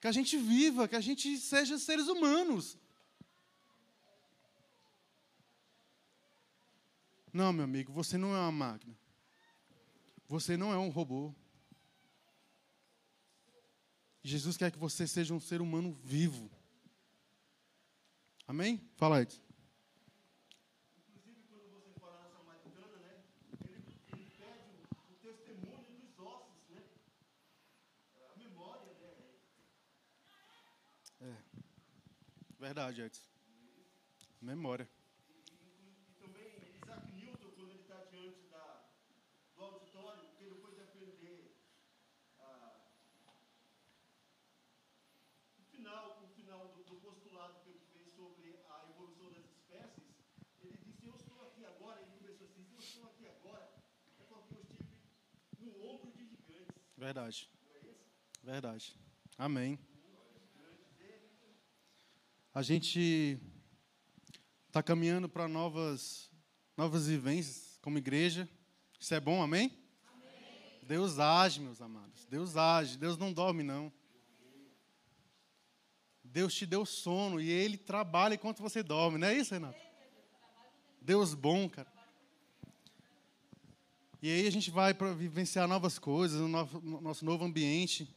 [0.00, 2.78] Que a gente viva, que a gente seja seres humanos.
[7.32, 8.96] Não, meu amigo, você não é uma máquina.
[10.28, 11.34] Você não é um robô.
[14.24, 16.48] Jesus quer que você seja um ser humano vivo.
[18.46, 18.80] Amém?
[18.96, 19.26] Fala aí.
[21.08, 23.24] Inclusive, quando você fala na samaritana, né?
[23.64, 26.82] Ele, ele pede o, o, testemunho dos ossos, né?
[28.30, 29.10] A memória, né?
[31.20, 31.36] É.
[32.60, 33.28] Verdade, Edson.
[34.40, 34.88] Memória.
[57.02, 57.50] Verdade.
[58.44, 58.96] Verdade.
[59.36, 59.76] Amém.
[62.54, 63.40] A gente
[64.68, 66.30] está caminhando para novas,
[66.76, 68.48] novas vivências como igreja.
[69.00, 69.76] Isso é bom, amém?
[70.06, 70.78] amém?
[70.84, 72.24] Deus age, meus amados.
[72.26, 72.96] Deus age.
[72.96, 73.92] Deus não dorme, não.
[76.22, 79.18] Deus te deu sono e Ele trabalha enquanto você dorme.
[79.18, 79.80] Não é isso, Renato?
[81.00, 81.92] Deus bom, cara.
[84.22, 88.08] E aí a gente vai para vivenciar novas coisas, no nosso, no nosso novo ambiente.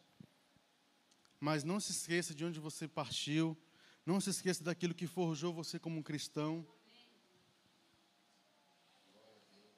[1.40, 3.58] Mas não se esqueça de onde você partiu.
[4.06, 6.64] Não se esqueça daquilo que forjou você como um cristão.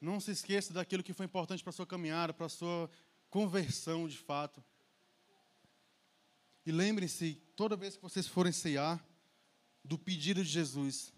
[0.01, 2.91] Não se esqueça daquilo que foi importante para a sua caminhada, para a sua
[3.29, 4.61] conversão de fato.
[6.65, 9.01] E lembrem-se, toda vez que vocês forem ceiar,
[9.81, 11.13] do pedido de Jesus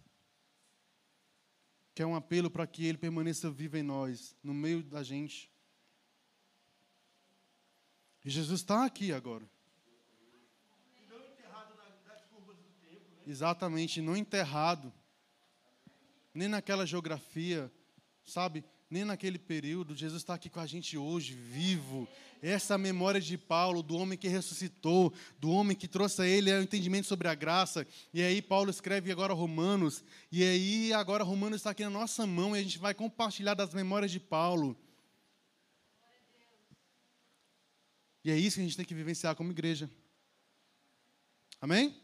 [2.00, 5.52] que é um apelo para que Ele permaneça vivo em nós, no meio da gente.
[8.24, 9.44] E Jesus está aqui agora.
[10.96, 11.76] E não enterrado
[12.08, 13.04] nas curvas do tempo.
[13.18, 13.24] Né?
[13.28, 14.94] Exatamente, não enterrado.
[16.34, 17.70] Nem naquela geografia,
[18.24, 18.64] sabe?
[18.90, 19.96] Nem naquele período.
[19.96, 22.08] Jesus está aqui com a gente hoje, vivo
[22.42, 26.62] essa memória de Paulo, do homem que ressuscitou, do homem que trouxe a ele o
[26.62, 27.86] entendimento sobre a graça.
[28.14, 32.56] E aí Paulo escreve agora Romanos, e aí agora Romanos está aqui na nossa mão
[32.56, 34.78] e a gente vai compartilhar das memórias de Paulo.
[38.24, 39.90] E é isso que a gente tem que vivenciar como igreja.
[41.62, 41.96] Amém?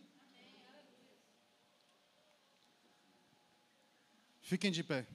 [4.41, 5.07] Fiquem de pé.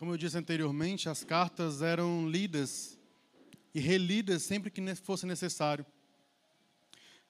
[0.00, 2.98] Como eu disse anteriormente, as cartas eram lidas
[3.74, 5.84] e relidas sempre que fosse necessário.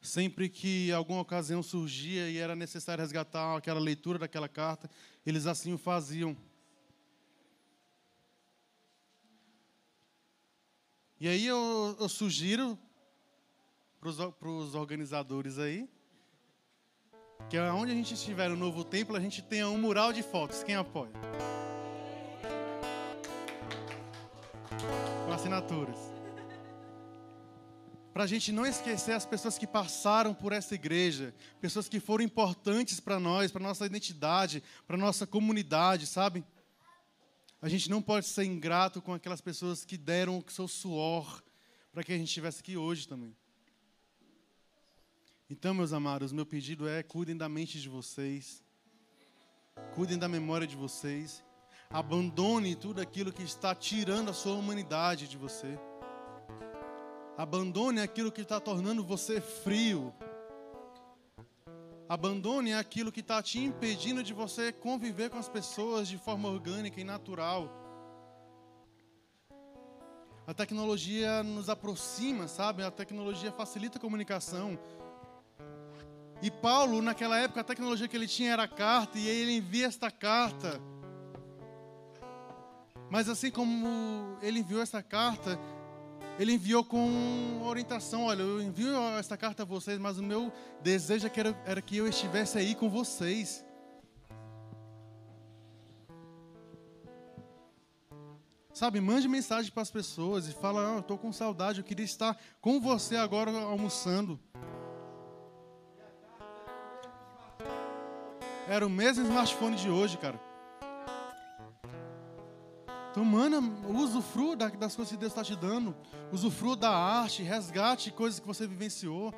[0.01, 4.89] Sempre que alguma ocasião surgia e era necessário resgatar aquela leitura daquela carta,
[5.27, 6.37] eles assim o faziam.
[11.19, 12.79] E aí eu, eu sugiro
[13.99, 15.91] para os organizadores aí,
[17.49, 20.63] que onde a gente estiver no novo templo, a gente tenha um mural de fotos.
[20.63, 21.11] Quem apoia?
[25.41, 25.97] Assinaturas.
[28.13, 32.23] Para a gente não esquecer as pessoas que passaram por essa igreja, pessoas que foram
[32.23, 36.45] importantes para nós, para nossa identidade, para nossa comunidade, sabe?
[37.63, 41.43] A gente não pode ser ingrato com aquelas pessoas que deram o seu suor
[41.91, 43.35] para que a gente estivesse aqui hoje também.
[45.49, 48.63] Então, meus amados, meu pedido é: cuidem da mente de vocês,
[49.95, 51.43] cuidem da memória de vocês,
[51.91, 55.79] abandone tudo aquilo que está tirando a sua humanidade de você,
[57.37, 60.15] abandone aquilo que está tornando você frio,
[62.11, 67.01] Abandone aquilo que está te impedindo de você conviver com as pessoas de forma orgânica
[67.01, 67.71] e natural.
[70.45, 72.83] A tecnologia nos aproxima, sabe?
[72.83, 74.77] A tecnologia facilita a comunicação.
[76.43, 79.87] E Paulo, naquela época, a tecnologia que ele tinha era a carta, e ele envia
[79.87, 80.81] esta carta.
[83.11, 85.59] Mas assim como ele enviou essa carta,
[86.39, 91.27] ele enviou com orientação: olha, eu envio esta carta a vocês, mas o meu desejo
[91.27, 91.33] é
[91.67, 93.65] era, que eu estivesse aí com vocês.
[98.73, 102.41] Sabe, mande mensagem para as pessoas e fala: oh, estou com saudade, eu queria estar
[102.61, 104.39] com você agora almoçando.
[108.69, 110.50] Era o mesmo smartphone de hoje, cara.
[113.11, 115.97] Então, mano, usufrua das coisas que Deus está te dando.
[116.31, 119.35] Usufrua da arte, resgate coisas que você vivenciou.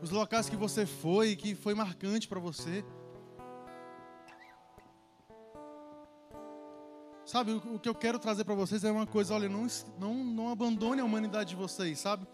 [0.00, 2.84] Os locais que você foi, que foi marcante para você.
[7.26, 9.66] Sabe, o, que eu quero trazer para vocês é uma coisa, olha, não,
[9.98, 12.26] não, não abandone a humanidade de vocês, sabe?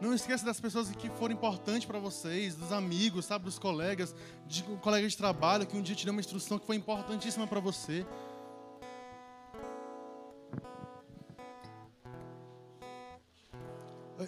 [0.00, 4.14] Não esqueça das pessoas que foram importantes para vocês, dos amigos, sabe, dos colegas,
[4.46, 7.46] de um colega de trabalho que um dia te deu uma instrução que foi importantíssima
[7.46, 8.04] para você.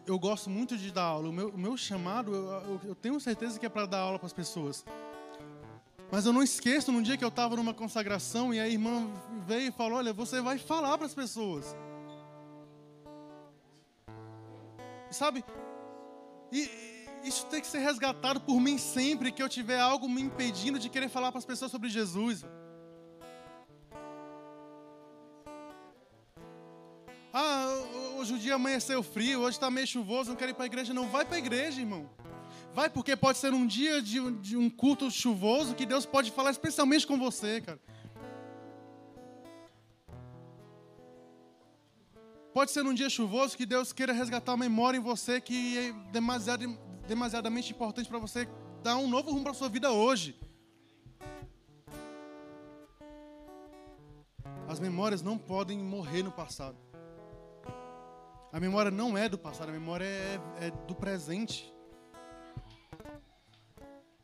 [0.06, 1.28] Eu gosto muito de dar aula.
[1.28, 4.26] O meu, o meu chamado, eu, eu, tenho certeza que é para dar aula para
[4.26, 4.84] as pessoas.
[6.10, 9.06] Mas eu não esqueço num dia que eu estava numa consagração e a irmã
[9.46, 11.76] veio e falou: Olha, você vai falar para as pessoas.
[15.10, 15.44] Sabe?
[16.52, 16.70] E
[17.24, 20.88] isso tem que ser resgatado por mim sempre que eu tiver algo me impedindo de
[20.88, 22.44] querer falar para as pessoas sobre Jesus.
[27.32, 27.67] Ah,
[28.28, 30.92] hoje o dia amanheceu frio, hoje está meio chuvoso, não quero ir para a igreja.
[30.92, 32.08] Não, vai para a igreja, irmão.
[32.74, 36.50] Vai porque pode ser um dia de, de um culto chuvoso que Deus pode falar
[36.50, 37.80] especialmente com você, cara.
[42.52, 45.92] Pode ser um dia chuvoso que Deus queira resgatar uma memória em você que é
[46.12, 48.46] demasiado, demasiadamente importante para você
[48.82, 50.38] dar um novo rumo para sua vida hoje.
[54.66, 56.87] As memórias não podem morrer no passado.
[58.52, 61.72] A memória não é do passado, a memória é, é do presente.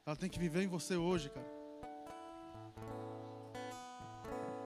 [0.07, 1.54] Ela tem que viver em você hoje, cara.